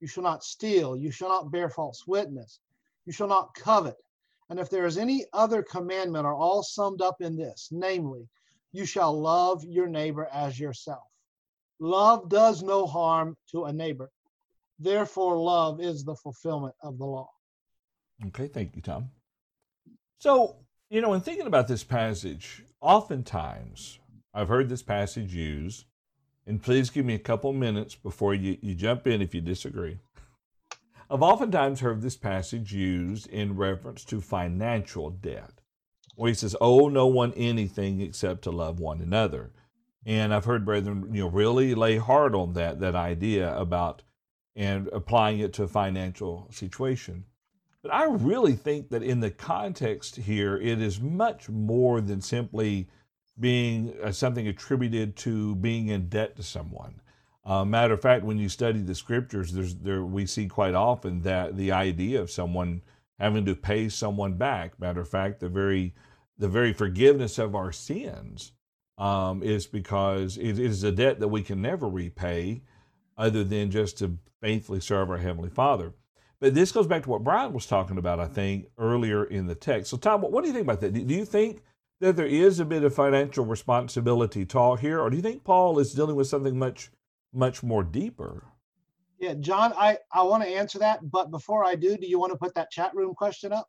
[0.00, 2.60] you shall not steal, you shall not bear false witness,
[3.06, 3.96] you shall not covet.
[4.48, 8.28] And if there is any other commandment, are all summed up in this, namely,
[8.72, 11.08] you shall love your neighbor as yourself.
[11.80, 14.10] Love does no harm to a neighbor.
[14.78, 17.30] Therefore, love is the fulfillment of the law.
[18.26, 19.10] Okay, thank you, Tom.
[20.18, 20.56] So,
[20.90, 23.98] you know, in thinking about this passage, oftentimes
[24.32, 25.84] I've heard this passage used,
[26.46, 29.98] and please give me a couple minutes before you, you jump in if you disagree.
[31.10, 35.60] I've oftentimes heard this passage used in reference to financial debt,
[36.16, 39.52] where he says, Owe no one anything except to love one another.
[40.04, 44.02] And I've heard brethren, you know, really lay hard on that, that idea about
[44.56, 47.24] and applying it to a financial situation.
[47.82, 52.88] But I really think that in the context here, it is much more than simply
[53.38, 57.00] being uh, something attributed to being in debt to someone.
[57.44, 61.22] Uh, matter of fact, when you study the scriptures, there's there we see quite often
[61.22, 62.82] that the idea of someone
[63.20, 64.80] having to pay someone back.
[64.80, 65.94] Matter of fact, the very
[66.38, 68.52] the very forgiveness of our sins
[68.98, 72.62] um, is because it is a debt that we can never repay,
[73.16, 75.92] other than just to faithfully serve our heavenly Father.
[76.38, 79.54] But this goes back to what Brian was talking about, I think, earlier in the
[79.54, 79.90] text.
[79.90, 80.92] So, Tom, what do you think about that?
[80.92, 81.62] Do you think
[82.00, 85.78] that there is a bit of financial responsibility taught here, or do you think Paul
[85.78, 86.90] is dealing with something much,
[87.32, 88.44] much more deeper?
[89.18, 92.32] Yeah, John, I, I want to answer that, but before I do, do you want
[92.32, 93.68] to put that chat room question up?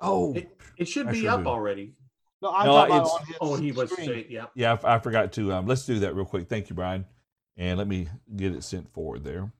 [0.00, 1.48] Oh, it, it should be up do.
[1.48, 1.94] already.
[2.42, 4.30] No, I'm no, talking about his oh, he was straight.
[4.30, 5.52] Yeah, yeah, I, I, forgot to.
[5.54, 6.46] Um, let's do that real quick.
[6.48, 7.06] Thank you, Brian,
[7.56, 9.52] and let me get it sent forward there.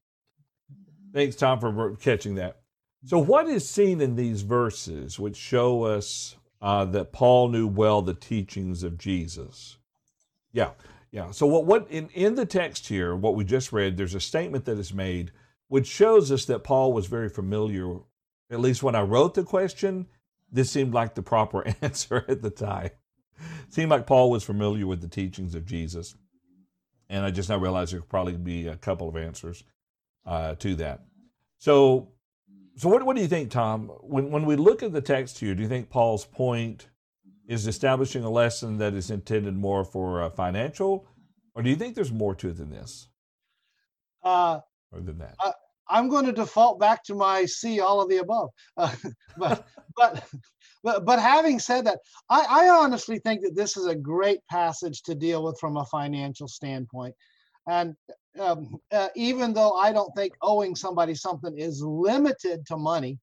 [1.12, 2.58] Thanks, Tom, for catching that.
[3.04, 8.00] So, what is seen in these verses which show us uh, that Paul knew well
[8.00, 9.76] the teachings of Jesus.
[10.50, 10.70] Yeah,
[11.10, 11.30] yeah.
[11.30, 14.64] So what what in, in the text here, what we just read, there's a statement
[14.64, 15.30] that is made
[15.68, 17.98] which shows us that Paul was very familiar.
[18.50, 20.06] At least when I wrote the question,
[20.50, 22.90] this seemed like the proper answer at the time.
[23.68, 26.14] Seemed like Paul was familiar with the teachings of Jesus.
[27.08, 29.62] And I just now realized there could probably be a couple of answers
[30.26, 31.00] uh, to that.
[31.58, 32.08] So
[32.76, 33.88] so what, what do you think, Tom?
[34.02, 36.88] When when we look at the text here, do you think Paul's point
[37.46, 41.06] is establishing a lesson that is intended more for uh, financial,
[41.54, 43.08] or do you think there's more to it than this?
[44.22, 45.36] Uh, or than that?
[45.88, 48.50] I'm going to default back to my C, all of the above.
[48.76, 48.92] Uh,
[49.36, 49.66] but,
[49.96, 50.24] but,
[50.82, 55.02] but, but having said that, I, I honestly think that this is a great passage
[55.02, 57.14] to deal with from a financial standpoint.
[57.68, 57.94] And
[58.38, 63.18] um, uh, even though I don't think owing somebody something is limited to money,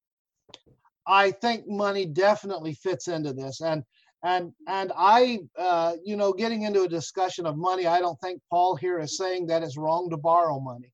[1.06, 3.60] I think money definitely fits into this.
[3.60, 3.82] And
[4.24, 8.40] and and I, uh, you know, getting into a discussion of money, I don't think
[8.50, 10.92] Paul here is saying that it's wrong to borrow money.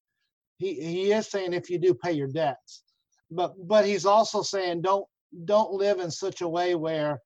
[0.58, 2.82] He he is saying if you do pay your debts,
[3.30, 5.06] but but he's also saying don't
[5.44, 7.20] don't live in such a way where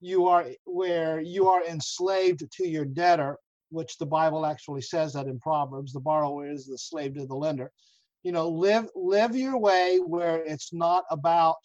[0.00, 3.38] you are where you are enslaved to your debtor,
[3.70, 7.34] which the Bible actually says that in Proverbs, the borrower is the slave to the
[7.34, 7.70] lender.
[8.22, 11.56] You know, live live your way where it's not about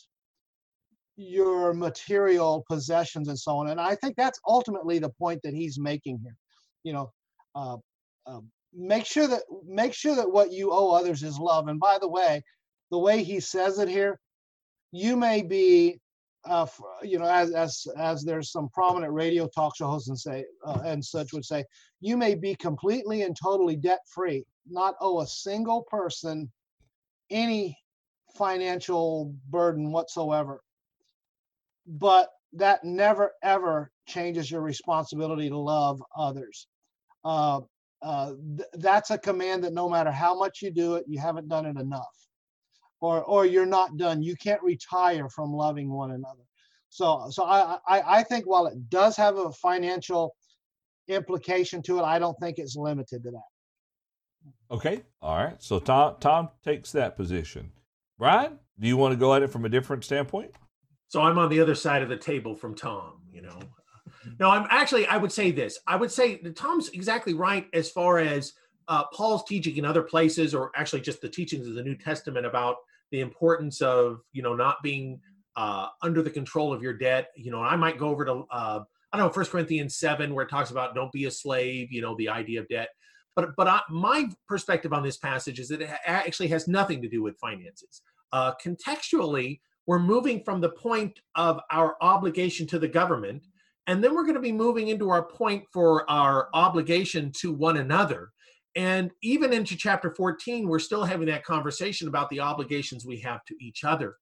[1.15, 3.69] your material possessions and so on.
[3.69, 6.35] And I think that's ultimately the point that he's making here.
[6.83, 7.11] You know,
[7.55, 7.77] uh,
[8.27, 8.41] uh,
[8.77, 11.67] make sure that make sure that what you owe others is love.
[11.67, 12.41] And by the way,
[12.91, 14.19] the way he says it here,
[14.91, 15.99] you may be,
[16.45, 16.67] uh,
[17.03, 20.81] you know, as as as there's some prominent radio talk show hosts and say uh,
[20.85, 21.65] and such would say,
[21.99, 26.51] you may be completely and totally debt free, not owe a single person
[27.29, 27.77] any
[28.37, 30.61] financial burden whatsoever
[31.87, 36.67] but that never ever changes your responsibility to love others.
[37.23, 37.61] Uh,
[38.01, 41.47] uh, th- that's a command that no matter how much you do it, you haven't
[41.47, 42.15] done it enough,
[43.01, 44.21] or or you're not done.
[44.21, 46.43] You can't retire from loving one another.
[46.89, 50.35] So so I I, I think while it does have a financial
[51.07, 53.41] implication to it, I don't think it's limited to that.
[54.69, 55.61] Okay, all right.
[55.61, 57.71] So Tom Tom takes that position.
[58.17, 60.51] Brian, do you want to go at it from a different standpoint?
[61.07, 63.59] So I'm on the other side of the table from Tom, you know.
[64.39, 65.79] No, I'm actually, I would say this.
[65.87, 68.53] I would say Tom's exactly right as far as
[68.87, 72.45] uh, Paul's teaching in other places, or actually just the teachings of the New Testament
[72.45, 72.77] about
[73.11, 75.19] the importance of, you know, not being
[75.55, 77.29] uh, under the control of your debt.
[77.35, 78.79] You know, I might go over to, uh,
[79.11, 82.01] I don't know, First Corinthians 7, where it talks about don't be a slave, you
[82.01, 82.89] know, the idea of debt.
[83.35, 87.09] But, but I, my perspective on this passage is that it actually has nothing to
[87.09, 88.01] do with finances.
[88.31, 93.47] Uh, contextually, we're moving from the point of our obligation to the government,
[93.87, 97.77] and then we're going to be moving into our point for our obligation to one
[97.77, 98.29] another.
[98.75, 103.43] And even into chapter 14, we're still having that conversation about the obligations we have
[103.45, 104.17] to each other.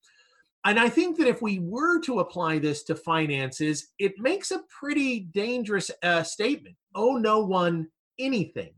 [0.64, 4.64] And I think that if we were to apply this to finances, it makes a
[4.80, 6.76] pretty dangerous uh, statement.
[6.96, 7.88] Oh, no one
[8.18, 8.74] anything.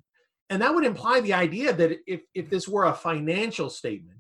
[0.49, 4.16] And that would imply the idea that if, if this were a financial statement,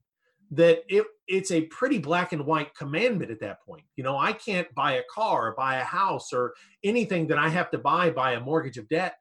[0.51, 3.83] that it it's a pretty black and white commandment at that point.
[3.95, 7.49] You know, I can't buy a car or buy a house or anything that I
[7.49, 9.17] have to buy by a mortgage of debt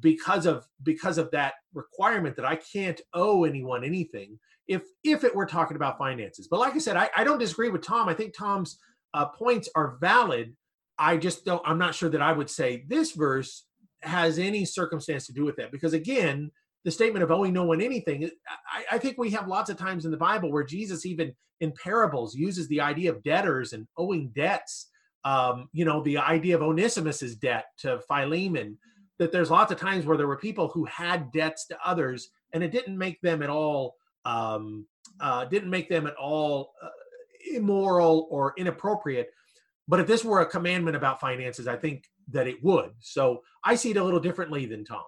[0.00, 5.34] because of because of that requirement that I can't owe anyone anything if if it
[5.34, 6.48] were talking about finances.
[6.48, 8.08] But like I said, I, I don't disagree with Tom.
[8.08, 8.78] I think Tom's
[9.12, 10.56] uh, points are valid.
[10.98, 11.62] I just don't.
[11.66, 13.66] I'm not sure that I would say this verse
[14.02, 16.50] has any circumstance to do with that because again,
[16.84, 18.28] the statement of owing no one anything.
[18.70, 21.72] I, I, think we have lots of times in the Bible where Jesus, even in
[21.72, 24.88] parables, uses the idea of debtors and owing debts.
[25.24, 28.78] Um, you know, the idea of Onesimus's debt to Philemon.
[29.18, 32.64] That there's lots of times where there were people who had debts to others, and
[32.64, 34.86] it didn't make them at all um,
[35.20, 36.88] uh, didn't make them at all uh,
[37.54, 39.30] immoral or inappropriate.
[39.88, 42.92] But if this were a commandment about finances, I think that it would.
[43.00, 45.04] So I see it a little differently than Tom.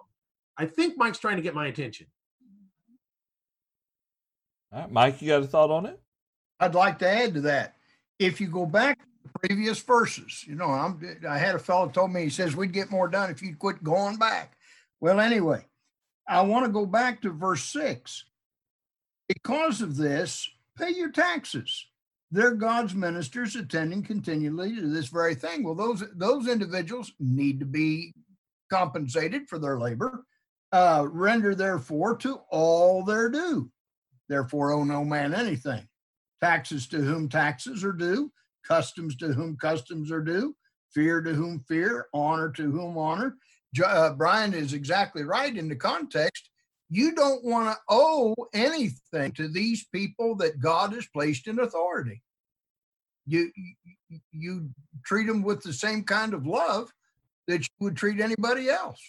[0.57, 2.07] I think Mike's trying to get my attention.
[4.71, 5.99] All right, Mike, you got a thought on it?
[6.59, 7.75] I'd like to add to that.
[8.19, 11.87] If you go back to the previous verses, you know, I'm I had a fellow
[11.89, 14.57] told me he says we'd get more done if you'd quit going back.
[15.01, 15.65] Well, anyway,
[16.27, 18.25] I want to go back to verse six.
[19.27, 21.87] Because of this, pay your taxes.
[22.31, 25.63] They're God's ministers attending continually to this very thing.
[25.63, 28.13] Well, those those individuals need to be
[28.71, 30.25] compensated for their labor
[30.75, 33.71] uh, render therefore to all their due.
[34.27, 35.87] Therefore, owe no man anything.
[36.41, 38.29] Taxes to whom taxes are due,
[38.67, 40.53] customs to whom customs are due,
[40.93, 43.37] fear to whom fear, honor to whom honor.
[43.81, 46.49] Uh, Brian is exactly right in the context.
[46.89, 52.21] You don't want to owe anything to these people that God has placed in authority.
[53.25, 53.49] You,
[54.33, 54.69] you
[55.05, 56.91] treat them with the same kind of love
[57.47, 58.99] that you would treat anybody else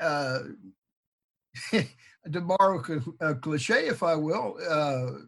[0.00, 0.40] uh,
[1.72, 2.82] to borrow
[3.20, 5.18] a cliche, if I will, uh,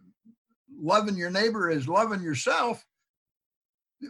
[0.81, 2.85] loving your neighbor is loving yourself,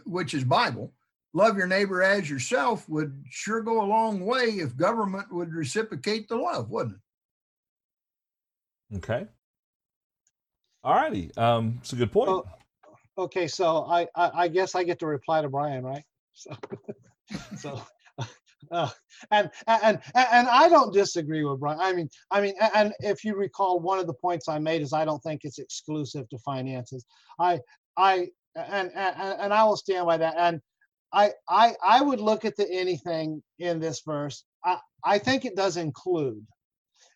[0.05, 0.93] which is Bible.
[1.33, 6.27] Love your neighbor as yourself would sure go a long way if government would reciprocate
[6.27, 6.95] the love, wouldn't
[8.91, 8.97] it?
[8.97, 9.27] Okay.
[10.83, 11.31] All righty.
[11.37, 12.29] Um, it's a good point.
[12.29, 12.49] Well,
[13.17, 16.03] okay, so I, I, I guess I get to reply to Brian, right?
[16.33, 16.51] So,
[17.57, 17.81] so
[18.71, 18.89] uh,
[19.31, 21.79] and and and I don't disagree with Brian.
[21.79, 24.93] I mean, I mean, and if you recall, one of the points I made is
[24.93, 27.05] I don't think it's exclusive to finances.
[27.39, 27.59] I
[27.97, 30.35] I and and, and I will stand by that.
[30.37, 30.61] And
[31.13, 34.43] I I I would look at the anything in this verse.
[34.63, 36.45] I I think it does include,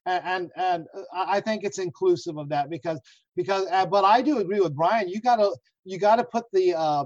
[0.05, 2.99] and and, and I think it's inclusive of that because
[3.35, 5.09] because uh, but I do agree with Brian.
[5.09, 7.05] You gotta you gotta put the uh,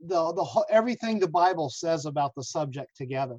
[0.00, 3.36] the the everything the Bible says about the subject together.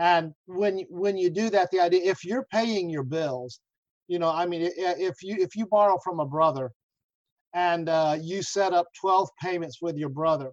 [0.00, 3.60] And when when you do that, the idea if you're paying your bills,
[4.08, 6.72] you know, I mean, if you if you borrow from a brother,
[7.52, 10.52] and uh, you set up 12 payments with your brother,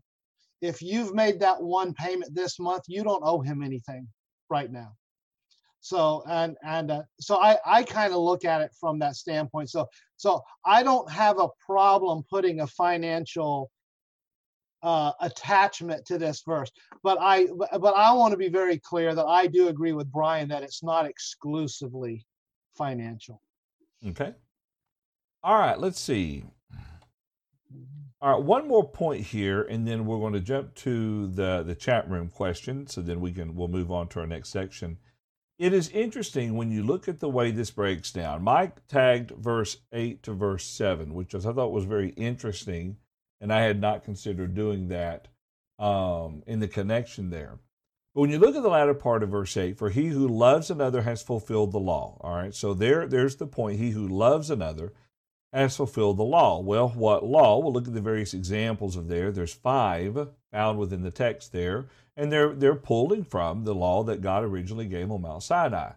[0.62, 4.06] if you've made that one payment this month, you don't owe him anything
[4.50, 4.92] right now.
[5.80, 9.70] So and and uh, so I I kind of look at it from that standpoint.
[9.70, 9.88] So
[10.18, 13.72] so I don't have a problem putting a financial
[14.84, 16.72] uh, attachment to this verse.
[17.04, 17.48] But I
[17.80, 20.84] but I want to be very clear that I do agree with Brian that it's
[20.84, 22.26] not exclusively
[22.76, 23.42] financial.
[24.06, 24.34] Okay.
[25.44, 26.44] All right, let's see.
[28.20, 31.76] All right, one more point here, and then we're going to jump to the the
[31.76, 32.88] chat room question.
[32.88, 34.98] So then we can we'll move on to our next section.
[35.60, 38.44] It is interesting when you look at the way this breaks down.
[38.44, 42.98] Mike tagged verse eight to verse seven, which I thought was very interesting
[43.42, 45.28] and I had not considered doing that
[45.80, 47.60] um, in the connection there.
[48.14, 50.72] But when you look at the latter part of verse 8, for he who loves
[50.72, 52.18] another has fulfilled the law.
[52.22, 53.80] All right, so there, there's the point.
[53.80, 54.94] He who loves another
[55.54, 56.60] has fulfilled the law.
[56.60, 57.60] Well, what law?
[57.60, 59.32] We'll look at the various examples of there.
[59.32, 64.22] There's five found within the text there, and they're they're pulling from the law that
[64.22, 65.92] God originally gave on Mount Sinai.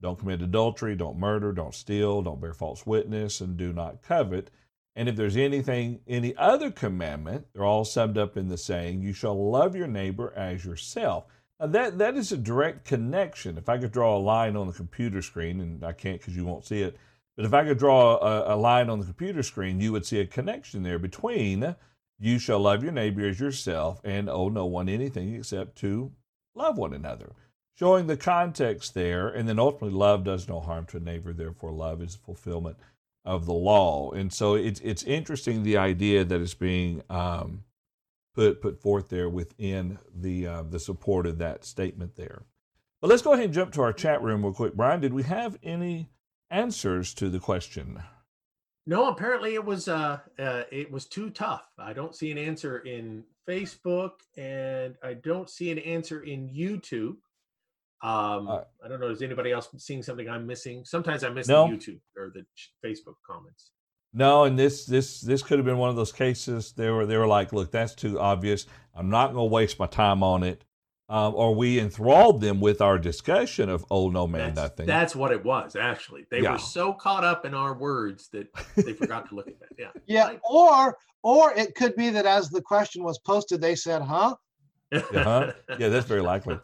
[0.00, 4.50] Don't commit adultery, don't murder, don't steal, don't bear false witness, and do not covet.
[4.96, 9.12] And if there's anything, any other commandment, they're all summed up in the saying, you
[9.12, 11.26] shall love your neighbor as yourself.
[11.60, 13.58] Now that, that is a direct connection.
[13.58, 16.46] If I could draw a line on the computer screen, and I can't because you
[16.46, 16.96] won't see it,
[17.36, 20.18] but if I could draw a, a line on the computer screen, you would see
[20.18, 21.76] a connection there between
[22.18, 26.12] you shall love your neighbor as yourself and owe no one anything except to
[26.54, 27.32] love one another.
[27.74, 31.72] Showing the context there, and then ultimately, love does no harm to a neighbor, therefore,
[31.72, 32.78] love is fulfillment
[33.26, 34.12] of the law.
[34.12, 37.64] And so it's it's interesting the idea that is being um,
[38.34, 42.42] put put forth there within the uh, the support of that statement there.
[43.00, 44.74] But let's go ahead and jump to our chat room real quick.
[44.74, 46.08] Brian, did we have any
[46.50, 48.02] answers to the question?
[48.86, 51.66] No, apparently it was uh, uh it was too tough.
[51.78, 57.16] I don't see an answer in Facebook and I don't see an answer in YouTube.
[58.02, 59.10] Um, uh, I don't know.
[59.10, 60.84] Is anybody else seeing something I'm missing?
[60.84, 61.66] Sometimes I miss no.
[61.66, 62.44] the YouTube or the
[62.84, 63.70] Facebook comments.
[64.12, 66.72] No, and this this this could have been one of those cases.
[66.72, 68.66] They were they were like, look, that's too obvious.
[68.94, 70.64] I'm not going to waste my time on it.
[71.08, 75.14] Um, or we enthralled them with our discussion of "Oh no, man, that's, nothing." That's
[75.14, 75.76] what it was.
[75.76, 76.52] Actually, they yeah.
[76.52, 79.68] were so caught up in our words that they forgot to look at that.
[79.78, 80.32] Yeah, yeah.
[80.48, 84.34] Or or it could be that as the question was posted, they said, "Huh."
[84.92, 85.52] uh-huh.
[85.78, 86.58] Yeah, that's very likely.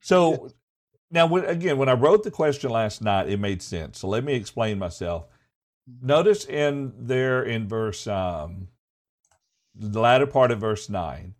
[0.00, 0.48] So
[1.10, 4.00] now, when, again, when I wrote the question last night, it made sense.
[4.00, 5.26] So let me explain myself.
[6.02, 8.68] Notice in there in verse, um,
[9.74, 11.34] the latter part of verse 9,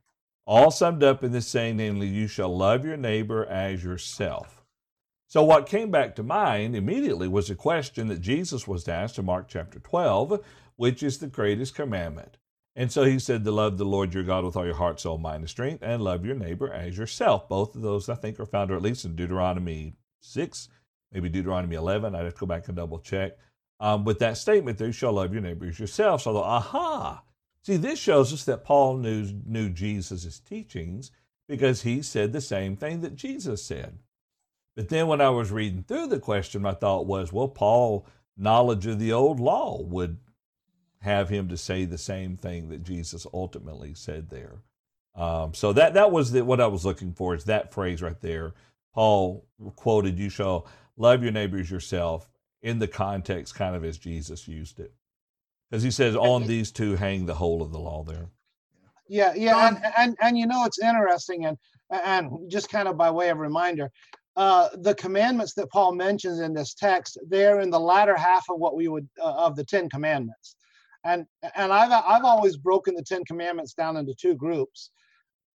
[0.46, 4.62] all summed up in this saying, namely, you shall love your neighbor as yourself.
[5.26, 9.24] So, what came back to mind immediately was a question that Jesus was asked in
[9.24, 10.44] Mark chapter 12,
[10.76, 12.36] which is the greatest commandment.
[12.78, 15.16] And so he said to love the Lord your God with all your heart, soul,
[15.16, 17.48] mind, and strength, and love your neighbor as yourself.
[17.48, 20.68] Both of those, I think, are found, or at least in Deuteronomy 6,
[21.10, 22.14] maybe Deuteronomy 11.
[22.14, 23.38] I'd have to go back and double check.
[23.80, 26.22] Um, with that statement, there you shall love your neighbor as yourself.
[26.22, 27.22] So aha.
[27.62, 31.10] See, this shows us that Paul knew, knew Jesus' teachings
[31.48, 33.98] because he said the same thing that Jesus said.
[34.76, 38.06] But then when I was reading through the question, my thought was, well, Paul
[38.36, 40.18] knowledge of the old law would
[41.00, 44.62] have him to say the same thing that Jesus ultimately said there.
[45.14, 48.20] Um, so that that was the, what I was looking for is that phrase right
[48.20, 48.54] there.
[48.94, 50.66] Paul quoted, "You shall
[50.96, 52.30] love your neighbors yourself,"
[52.62, 54.92] in the context kind of as Jesus used it,
[55.70, 58.28] because he says, "On these two hang the whole of the law." There.
[59.08, 61.56] Yeah, yeah, and and and you know it's interesting, and
[61.90, 63.90] and just kind of by way of reminder,
[64.36, 68.58] uh, the commandments that Paul mentions in this text, they're in the latter half of
[68.58, 70.56] what we would uh, of the Ten Commandments
[71.06, 74.90] and and I've I've always broken the Ten Commandments down into two groups.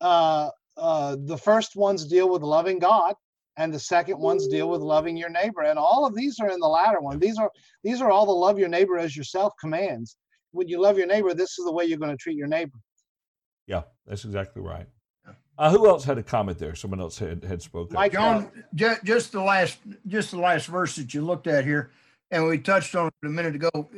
[0.01, 3.15] Uh, uh, the first ones deal with loving God,
[3.59, 5.63] and the second ones deal with loving your neighbor.
[5.63, 7.19] And all of these are in the latter one.
[7.19, 7.51] These are
[7.83, 10.17] these are all the love your neighbor as yourself commands.
[10.53, 12.79] When you love your neighbor, this is the way you're going to treat your neighbor.
[13.67, 14.87] Yeah, that's exactly right.
[15.59, 16.75] Uh, who else had a comment there?
[16.75, 17.95] Someone else had had spoken.
[17.95, 21.91] Mike, John, just, just the last just the last verse that you looked at here,
[22.31, 23.91] and we touched on it a minute ago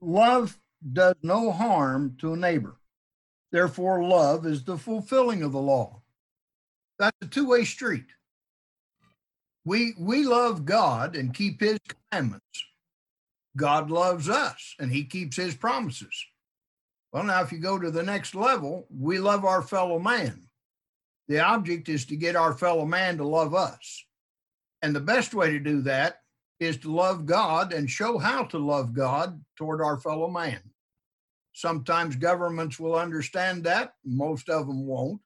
[0.00, 0.58] love
[0.92, 2.76] does no harm to a neighbor.
[3.52, 6.02] Therefore, love is the fulfilling of the law.
[6.98, 8.06] That's a two way street.
[9.64, 12.64] We, we love God and keep his commandments.
[13.56, 16.26] God loves us and he keeps his promises.
[17.12, 20.48] Well, now, if you go to the next level, we love our fellow man.
[21.28, 24.04] The object is to get our fellow man to love us.
[24.82, 26.20] And the best way to do that
[26.60, 30.60] is to love God and show how to love God toward our fellow man.
[31.52, 35.20] Sometimes governments will understand that, most of them won't,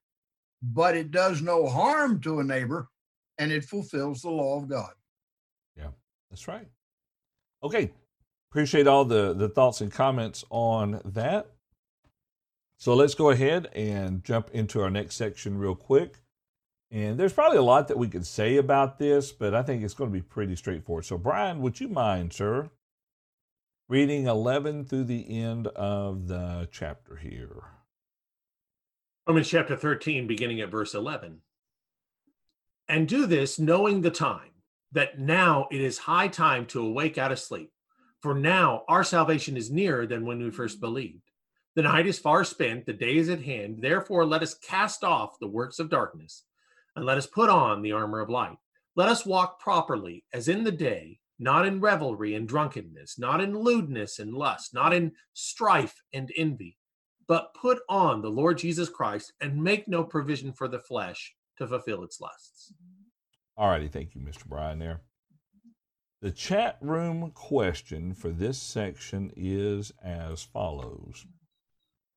[0.61, 2.89] but it does no harm to a neighbor
[3.37, 4.93] and it fulfills the law of God.
[5.75, 5.89] Yeah,
[6.29, 6.67] that's right.
[7.63, 7.91] Okay,
[8.49, 11.47] appreciate all the, the thoughts and comments on that.
[12.77, 16.17] So let's go ahead and jump into our next section real quick.
[16.91, 19.93] And there's probably a lot that we could say about this, but I think it's
[19.93, 21.05] going to be pretty straightforward.
[21.05, 22.69] So, Brian, would you mind, sir,
[23.87, 27.63] reading 11 through the end of the chapter here?
[29.25, 31.39] Romans chapter 13, beginning at verse 11.
[32.89, 34.51] And do this knowing the time,
[34.91, 37.71] that now it is high time to awake out of sleep.
[38.21, 41.31] For now our salvation is nearer than when we first believed.
[41.75, 43.77] The night is far spent, the day is at hand.
[43.79, 46.43] Therefore, let us cast off the works of darkness
[47.01, 48.59] and let us put on the armor of light.
[48.95, 53.57] Let us walk properly as in the day, not in revelry and drunkenness, not in
[53.57, 56.77] lewdness and lust, not in strife and envy,
[57.27, 61.65] but put on the Lord Jesus Christ and make no provision for the flesh to
[61.65, 62.71] fulfill its lusts.
[63.57, 63.87] All righty.
[63.87, 64.45] Thank you, Mr.
[64.45, 65.01] Brian, there.
[66.21, 71.25] The chat room question for this section is as follows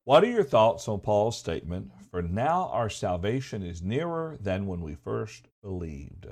[0.05, 4.81] what are your thoughts on Paul's statement, for now our salvation is nearer than when
[4.81, 6.27] we first believed?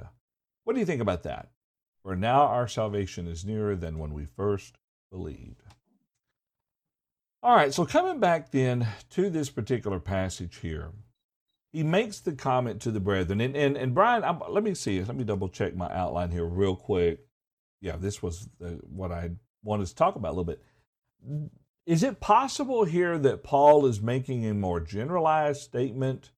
[0.63, 1.49] What do you think about that?
[2.03, 4.77] For now our salvation is nearer than when we first
[5.11, 5.63] believed.
[7.41, 10.91] All right, so coming back then to this particular passage here,
[11.71, 13.41] he makes the comment to the brethren.
[13.41, 16.45] And, and, and Brian, I'm, let me see, let me double check my outline here
[16.45, 17.25] real quick.
[17.81, 19.31] Yeah, this was the, what I
[19.63, 20.61] wanted to talk about a little bit
[21.85, 26.31] is it possible here that Paul is making a more generalized statement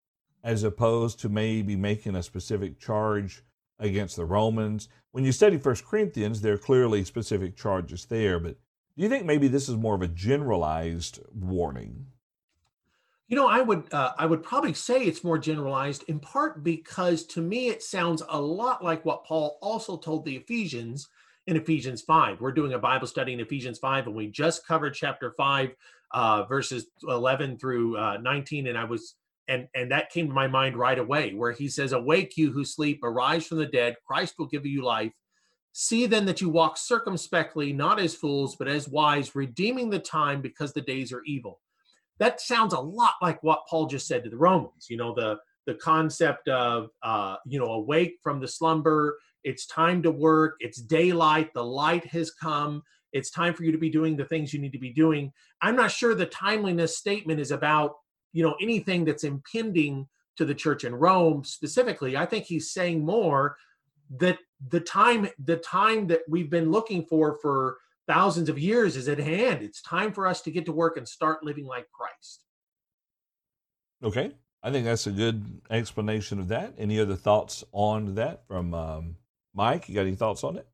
[0.44, 3.44] as opposed to maybe making a specific charge
[3.80, 4.90] against the Romans?
[5.12, 8.58] When you study First Corinthians, there are clearly specific charges there, but
[8.98, 12.08] do you think maybe this is more of a generalized warning?
[13.28, 17.26] You know, I would uh, I would probably say it's more generalized in part because
[17.28, 21.08] to me it sounds a lot like what Paul also told the Ephesians
[21.48, 22.42] in Ephesians 5.
[22.42, 25.76] We're doing a Bible study in Ephesians 5, and we just covered chapter 5,
[26.12, 28.68] uh, verses 11 through uh, 19.
[28.68, 29.16] And I was,
[29.48, 32.66] and, and that came to my mind right away, where he says, Awake, you who
[32.66, 35.14] sleep, arise from the dead, Christ will give you life.
[35.74, 40.42] See then that you walk circumspectly, not as fools, but as wise, redeeming the time
[40.42, 41.60] because the days are evil.
[42.18, 44.88] That sounds a lot like what Paul just said to the Romans.
[44.90, 50.02] You know, the the concept of uh, you know awake from the slumber it's time
[50.02, 50.56] to work.
[50.60, 51.54] It's daylight.
[51.54, 52.82] The light has come.
[53.14, 55.32] It's time for you to be doing the things you need to be doing.
[55.62, 57.94] I'm not sure the timeliness statement is about,
[58.34, 62.18] you know, anything that's impending to the church in Rome specifically.
[62.18, 63.56] I think he's saying more
[64.18, 64.40] that
[64.70, 67.78] the time the time that we've been looking for for
[68.08, 69.62] thousands of years is at hand.
[69.62, 72.44] It's time for us to get to work and start living like Christ.
[74.04, 74.32] Okay.
[74.64, 76.74] I think that's a good explanation of that.
[76.80, 79.16] Any other thoughts on that from um,
[79.56, 80.68] Mike, you got any thoughts on it?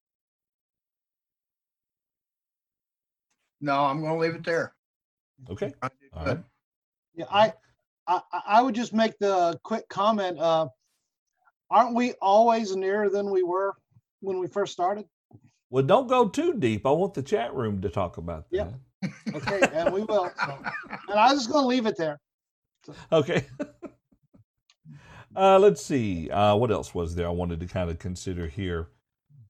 [3.62, 4.74] No, I'm going to leave it there.
[5.50, 5.74] Okay.
[6.14, 6.40] All right.
[7.16, 7.54] Yeah, I,
[8.08, 10.40] I I would just make the quick comment.
[10.40, 10.68] Uh,
[11.70, 13.76] aren't we always nearer than we were
[14.22, 15.06] when we first started?
[15.70, 16.86] Well, don't go too deep.
[16.86, 18.74] I want the chat room to talk about that.
[19.04, 19.10] Yeah.
[19.36, 20.32] okay, and we will.
[20.46, 20.58] So,
[21.10, 22.20] and I was just going to leave it there.
[22.86, 22.94] So.
[23.12, 23.46] Okay.
[25.36, 26.30] Uh, let's see.
[26.30, 28.90] Uh, what else was there I wanted to kind of consider here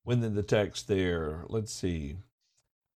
[0.05, 1.43] within the text there?
[1.47, 2.17] Let's see.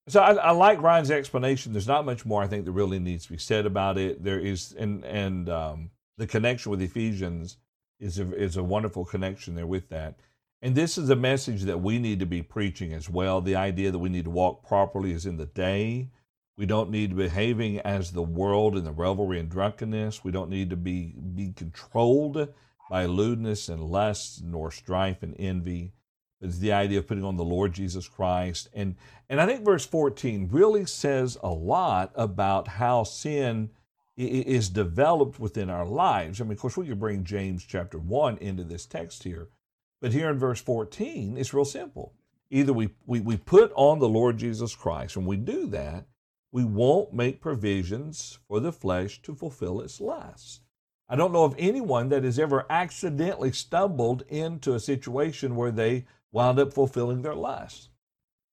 [0.07, 1.73] So I, I, like Brian's explanation.
[1.73, 4.23] There's not much more I think that really needs to be said about it.
[4.23, 7.57] There is, and and um, the connection with Ephesians
[8.01, 10.19] is a, is a wonderful connection there with that.
[10.61, 13.41] And this is a message that we need to be preaching as well.
[13.41, 16.09] The idea that we need to walk properly is in the day.
[16.57, 20.23] We don't need to be behaving as the world in the revelry and drunkenness.
[20.23, 22.49] We don't need to be be controlled
[22.91, 25.93] by lewdness and lust, nor strife and envy.
[26.41, 28.69] It's the idea of putting on the Lord Jesus Christ.
[28.75, 28.97] And,
[29.29, 33.71] and I think verse 14 really says a lot about how sin
[34.17, 36.41] is developed within our lives.
[36.41, 39.49] I mean, of course, we could bring James chapter 1 into this text here.
[40.01, 42.13] But here in verse 14, it's real simple.
[42.51, 46.07] Either we, we, we put on the Lord Jesus Christ, and we do that,
[46.53, 50.61] we won't make provisions for the flesh to fulfill its lusts.
[51.09, 56.07] I don't know of anyone that has ever accidentally stumbled into a situation where they
[56.33, 57.91] wound up fulfilling their lusts.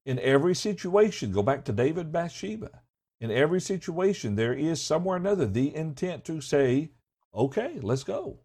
[0.04, 2.82] In every situation, go back to David Bathsheba.
[3.20, 6.90] In every situation, there is somewhere or another the intent to say,
[7.34, 8.38] okay, let's go.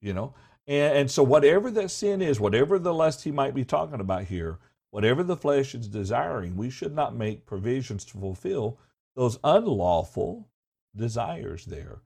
[0.00, 0.34] You know,
[0.66, 4.24] and, and so whatever that sin is, whatever the lust he might be talking about
[4.24, 4.58] here,
[4.90, 8.78] whatever the flesh is desiring, we should not make provisions to fulfill
[9.14, 10.48] those unlawful
[10.94, 12.00] desires there.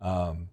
[0.00, 0.48] Um,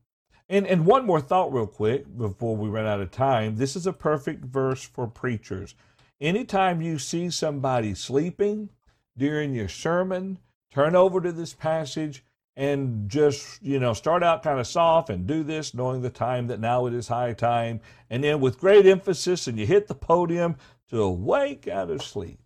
[0.50, 3.56] and, and one more thought, real quick, before we run out of time.
[3.56, 5.76] This is a perfect verse for preachers.
[6.20, 8.70] Anytime you see somebody sleeping
[9.18, 10.40] during your sermon,
[10.72, 12.24] turn over to this passage
[12.56, 16.48] and just, you know, start out kind of soft and do this, knowing the time
[16.48, 17.82] that now it is high time.
[18.10, 20.58] And then with great emphasis, and you hit the podium
[20.90, 22.40] to awake out of sleep.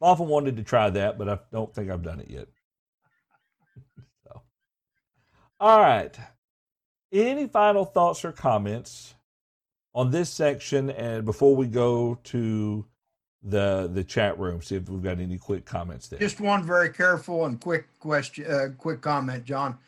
[0.00, 2.48] I've often wanted to try that, but I don't think I've done it yet.
[4.24, 4.42] so.
[5.60, 6.18] All right.
[7.12, 9.14] Any final thoughts or comments
[9.94, 10.90] on this section?
[10.90, 12.86] And before we go to
[13.42, 16.18] the the chat room see if we've got any quick comments there.
[16.18, 19.78] Just one very careful and quick question uh, quick comment john.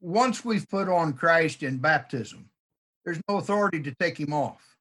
[0.00, 2.48] Once we've put on christ in baptism
[3.04, 4.76] there's no authority to take him off.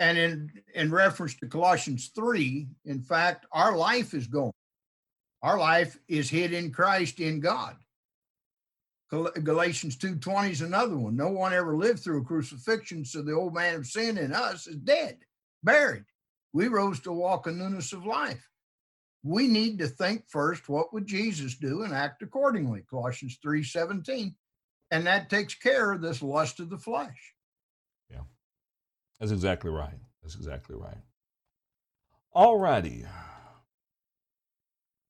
[0.00, 4.52] And in in reference to colossians 3 in fact our life is going
[5.42, 7.76] our life is hid in christ in god
[9.12, 11.14] Galatians 2:20 is another one.
[11.16, 14.66] No one ever lived through a crucifixion, so the old man of sin in us
[14.66, 15.18] is dead,
[15.62, 16.06] buried.
[16.54, 18.48] We rose to walk in newness of life.
[19.22, 22.82] We need to think first, what would Jesus do and act accordingly?
[22.88, 24.34] Colossians 3:17.
[24.90, 27.34] And that takes care of this lust of the flesh.
[28.10, 28.24] Yeah.
[29.20, 29.98] That's exactly right.
[30.22, 30.98] That's exactly right.
[32.32, 33.06] All righty.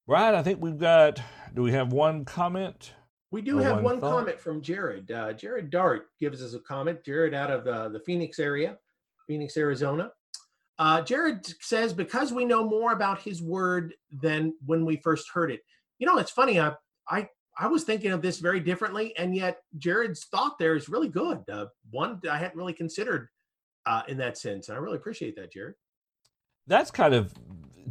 [0.07, 1.21] Brian, I think we've got,
[1.55, 2.93] do we have one comment?
[3.33, 5.11] We do have one, one comment from Jared.
[5.11, 7.03] Uh, Jared Dart gives us a comment.
[7.03, 8.77] Jared out of uh, the Phoenix area,
[9.27, 10.13] Phoenix, Arizona.
[10.79, 15.51] Uh, Jared says, because we know more about his word than when we first heard
[15.51, 15.61] it.
[15.99, 16.61] You know, it's funny.
[16.61, 16.75] I,
[17.09, 17.27] I,
[17.59, 21.43] I was thinking of this very differently, and yet Jared's thought there is really good.
[21.51, 23.29] Uh, one I hadn't really considered
[23.87, 24.69] uh, in that sense.
[24.69, 25.75] And I really appreciate that, Jared.
[26.67, 27.33] That's kind of,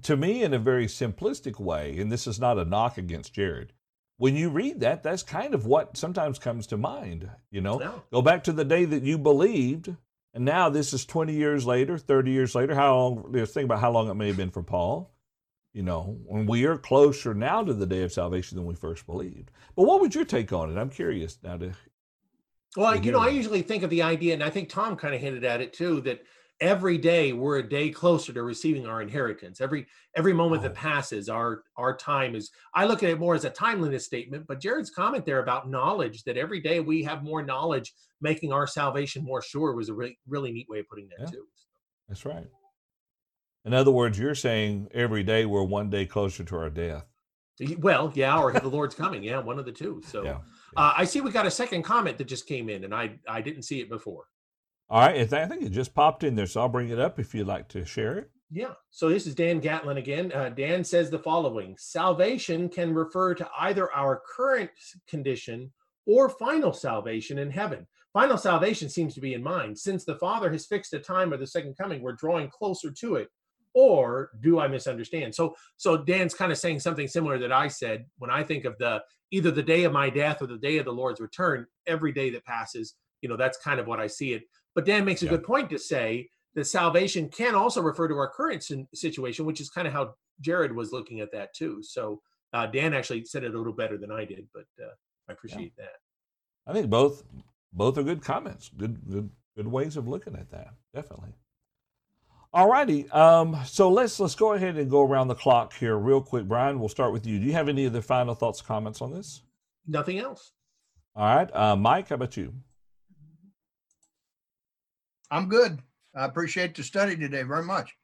[0.04, 3.74] to me, in a very simplistic way, and this is not a knock against Jared
[4.22, 7.28] when you read that, that's kind of what sometimes comes to mind.
[7.50, 8.04] You know, no.
[8.12, 9.96] go back to the day that you believed,
[10.36, 12.76] and now this is 20 years later, 30 years later.
[12.76, 13.34] How long?
[13.48, 15.12] Think about how long it may have been for Paul.
[15.74, 19.08] You know, when we are closer now to the day of salvation than we first
[19.08, 19.50] believed.
[19.76, 20.80] But what would your take on it?
[20.80, 21.72] I'm curious now to.
[22.78, 23.30] Well, to you know, that.
[23.30, 25.74] I usually think of the idea, and I think Tom kind of hinted at it
[25.74, 26.22] too, that
[26.62, 29.60] every day we're a day closer to receiving our inheritance.
[29.60, 33.46] Every every moment that passes our our time is i look at it more as
[33.46, 37.44] a timeliness statement but jared's comment there about knowledge that every day we have more
[37.44, 41.22] knowledge making our salvation more sure was a really, really neat way of putting that
[41.22, 41.46] yeah, too.
[42.08, 42.48] That's right.
[43.66, 47.06] In other words you're saying every day we're one day closer to our death.
[47.78, 49.24] Well yeah or the lord's coming.
[49.24, 50.02] Yeah one of the two.
[50.06, 50.38] So yeah, yeah.
[50.84, 53.42] Uh, i see we got a second comment that just came in and i i
[53.42, 54.26] didn't see it before
[54.92, 57.34] all right, I think it just popped in there, so I'll bring it up if
[57.34, 58.30] you'd like to share it.
[58.52, 58.74] Yeah.
[58.90, 60.34] So this is Dan Gatlin again.
[60.34, 64.70] Uh, Dan says the following Salvation can refer to either our current
[65.08, 65.72] condition
[66.06, 67.88] or final salvation in heaven.
[68.12, 69.80] Final salvation seems to be in mind.
[69.80, 73.16] Since the Father has fixed a time of the second coming, we're drawing closer to
[73.16, 73.30] it.
[73.74, 75.34] Or do I misunderstand?
[75.34, 78.78] So, so Dan's kind of saying something similar that I said when I think of
[78.78, 81.66] the either the day of my death or the day of the Lord's return.
[81.88, 84.44] Every day that passes, you know, that's kind of what I see it.
[84.76, 85.32] But Dan makes a yeah.
[85.32, 89.70] good point to say that salvation can also refer to our current situation, which is
[89.70, 91.82] kind of how Jared was looking at that too.
[91.82, 92.22] So
[92.54, 94.92] uh, Dan actually said it a little better than I did, but uh,
[95.30, 95.86] I appreciate yeah.
[95.86, 96.72] that.
[96.72, 97.24] I think both
[97.74, 100.74] both are good comments, good good good ways of looking at that.
[100.94, 101.34] Definitely.
[102.54, 103.10] All righty.
[103.12, 106.48] Um, so let's let's go ahead and go around the clock here real quick.
[106.48, 107.40] Brian, we'll start with you.
[107.40, 109.42] Do you have any other final thoughts, comments on this?
[109.88, 110.52] Nothing else.
[111.16, 111.56] All right.
[111.56, 112.54] Uh, Mike, how about you?
[115.32, 115.80] I'm good.
[116.14, 117.96] I appreciate the study today very much.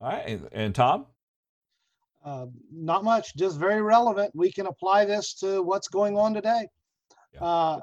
[0.00, 0.40] All right.
[0.52, 1.06] And Tom?
[2.24, 4.30] Uh, not much, just very relevant.
[4.34, 6.68] We can apply this to what's going on today.
[7.34, 7.42] Yeah.
[7.44, 7.80] Uh,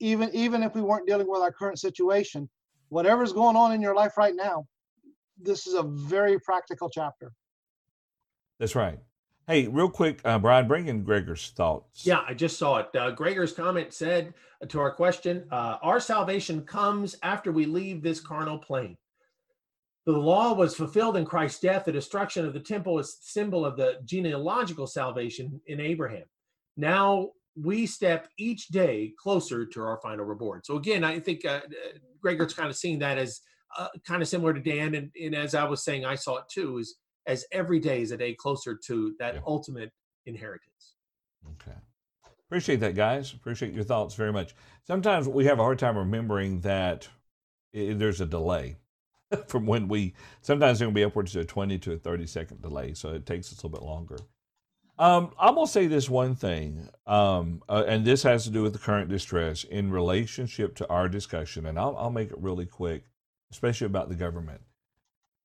[0.00, 2.48] even even if we weren't dealing with our current situation,
[2.88, 4.66] whatever's going on in your life right now,
[5.40, 7.32] this is a very practical chapter.
[8.58, 8.98] That's right.
[9.52, 12.06] Hey, real quick, uh, Brian, bring in Gregor's thoughts.
[12.06, 12.88] Yeah, I just saw it.
[12.96, 14.32] Uh, Gregor's comment said
[14.66, 18.96] to our question, uh, our salvation comes after we leave this carnal plane.
[20.06, 21.84] the law was fulfilled in Christ's death.
[21.84, 26.24] The destruction of the temple is symbol of the genealogical salvation in Abraham.
[26.78, 30.64] Now we step each day closer to our final reward.
[30.64, 31.60] So again, I think uh,
[32.22, 33.42] Gregor's kind of seeing that as
[33.76, 36.44] uh, kind of similar to Dan, and, and, as I was saying, I saw it
[36.50, 36.78] too.
[36.78, 36.96] Is
[37.26, 39.40] as every day is a day closer to that yeah.
[39.46, 39.90] ultimate
[40.26, 40.94] inheritance.
[41.52, 41.76] Okay.
[42.46, 43.32] Appreciate that, guys.
[43.32, 44.54] Appreciate your thoughts very much.
[44.86, 47.08] Sometimes we have a hard time remembering that
[47.72, 48.76] it, there's a delay
[49.46, 52.62] from when we, sometimes there can be upwards to a 20 to a 30 second
[52.62, 52.94] delay.
[52.94, 54.18] So it takes us a little bit longer.
[54.98, 58.62] Um, I'm going to say this one thing, um, uh, and this has to do
[58.62, 62.66] with the current distress in relationship to our discussion, and I'll, I'll make it really
[62.66, 63.04] quick,
[63.50, 64.60] especially about the government.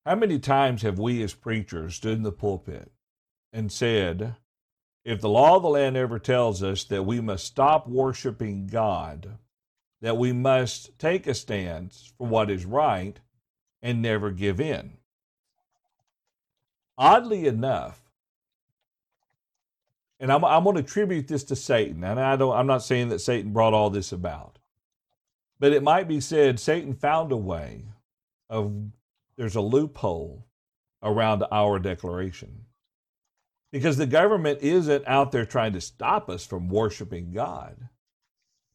[0.08, 2.94] How many times have we as preachers stood in the pulpit
[3.52, 4.38] and said,
[5.04, 9.38] if the law of the land ever tells us that we must stop worshiping God,
[10.00, 13.20] that we must take a stance for what is right
[13.82, 14.94] and never give in.
[16.98, 18.00] Oddly enough,
[20.22, 23.10] and I'm, I'm going to attribute this to Satan, and I don't, I'm not saying
[23.10, 24.58] that Satan brought all this about,
[25.60, 27.88] but it might be said Satan found a way
[28.50, 28.74] of
[29.38, 30.48] there's a loophole
[31.04, 32.66] around our declaration
[33.72, 37.90] because the government isn't out there trying to stop us from worshiping God.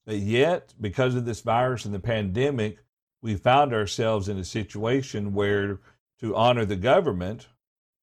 [0.04, 2.78] But yet, because of this virus and the pandemic,
[3.22, 5.80] we found ourselves in a situation where
[6.20, 7.48] to honor the government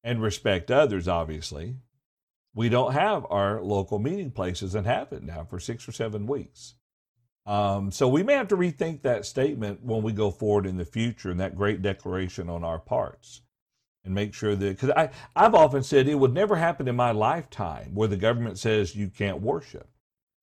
[0.02, 1.76] and respect others, obviously,
[2.54, 6.26] we don't have our local meeting places and have it now for six or seven
[6.26, 6.74] weeks.
[7.50, 10.84] Um, so we may have to rethink that statement when we go forward in the
[10.84, 13.42] future and that great declaration on our parts
[14.04, 17.90] and make sure that because I've often said it would never happen in my lifetime
[17.92, 19.88] where the government says you can't worship.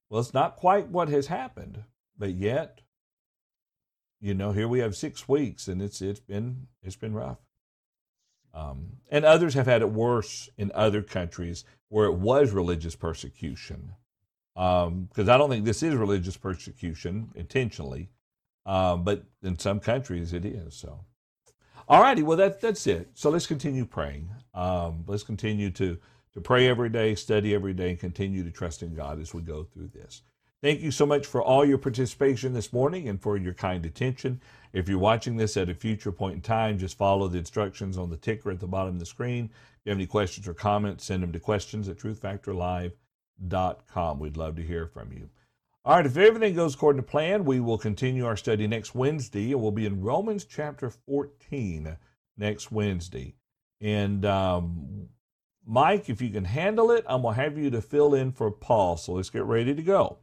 [0.10, 1.82] Well, it's not quite what has happened,
[2.18, 2.82] but yet,
[4.20, 7.40] you know, here we have six weeks, and it's it's been it's been rough.
[8.54, 13.94] Um, and others have had it worse in other countries where it was religious persecution.
[14.58, 18.10] Because um, I don't think this is religious persecution intentionally,
[18.66, 20.74] um, but in some countries it is.
[20.74, 21.02] So
[21.88, 23.10] all righty, well that that's it.
[23.14, 24.32] So let's continue praying.
[24.56, 26.00] Um, let's continue to
[26.34, 29.44] to pray every day, study every day, and continue to trust in God as we
[29.44, 30.24] go through this.
[30.64, 34.42] Thank you so much for all your participation this morning and for your kind attention.
[34.74, 38.10] If you're watching this at a future point in time, just follow the instructions on
[38.10, 39.46] the ticker at the bottom of the screen.
[39.46, 42.00] If you have any questions or comments, send them to questions at
[43.42, 44.20] truthfactorlive.com.
[44.20, 45.30] We'd love to hear from you.
[45.86, 49.54] All right, if everything goes according to plan, we will continue our study next Wednesday,
[49.54, 51.98] and we'll be in Romans chapter 14
[52.38, 53.36] next Wednesday.
[53.80, 55.08] And um,
[55.66, 58.52] Mike, if you can handle it, I'm going to have you to fill in for
[58.52, 58.98] Paul.
[58.98, 60.18] So let's get ready to go.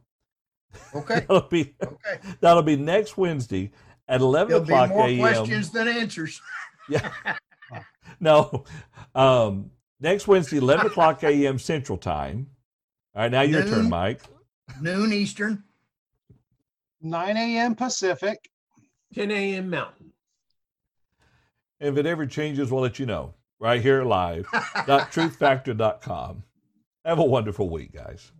[0.93, 1.21] Okay.
[1.27, 2.19] that'll be okay.
[2.41, 3.71] That'll be next Wednesday
[4.07, 5.19] at 11 There'll o'clock be more a.m.
[5.19, 6.41] questions than answers.
[6.89, 7.09] yeah.
[8.19, 8.65] No.
[9.15, 11.57] Um, next Wednesday, 11 o'clock a.m.
[11.57, 12.51] Central Time.
[13.15, 14.21] All right, now your turn, Mike
[14.81, 15.63] noon Eastern,
[17.01, 17.75] 9 a.m.
[17.75, 18.49] Pacific,
[19.13, 19.69] 10 a.m.
[19.69, 20.11] Mountain.
[21.79, 24.47] And if it ever changes, we'll let you know right here live.
[24.51, 26.43] truthfactor.com.
[27.03, 28.31] Have a wonderful week, guys.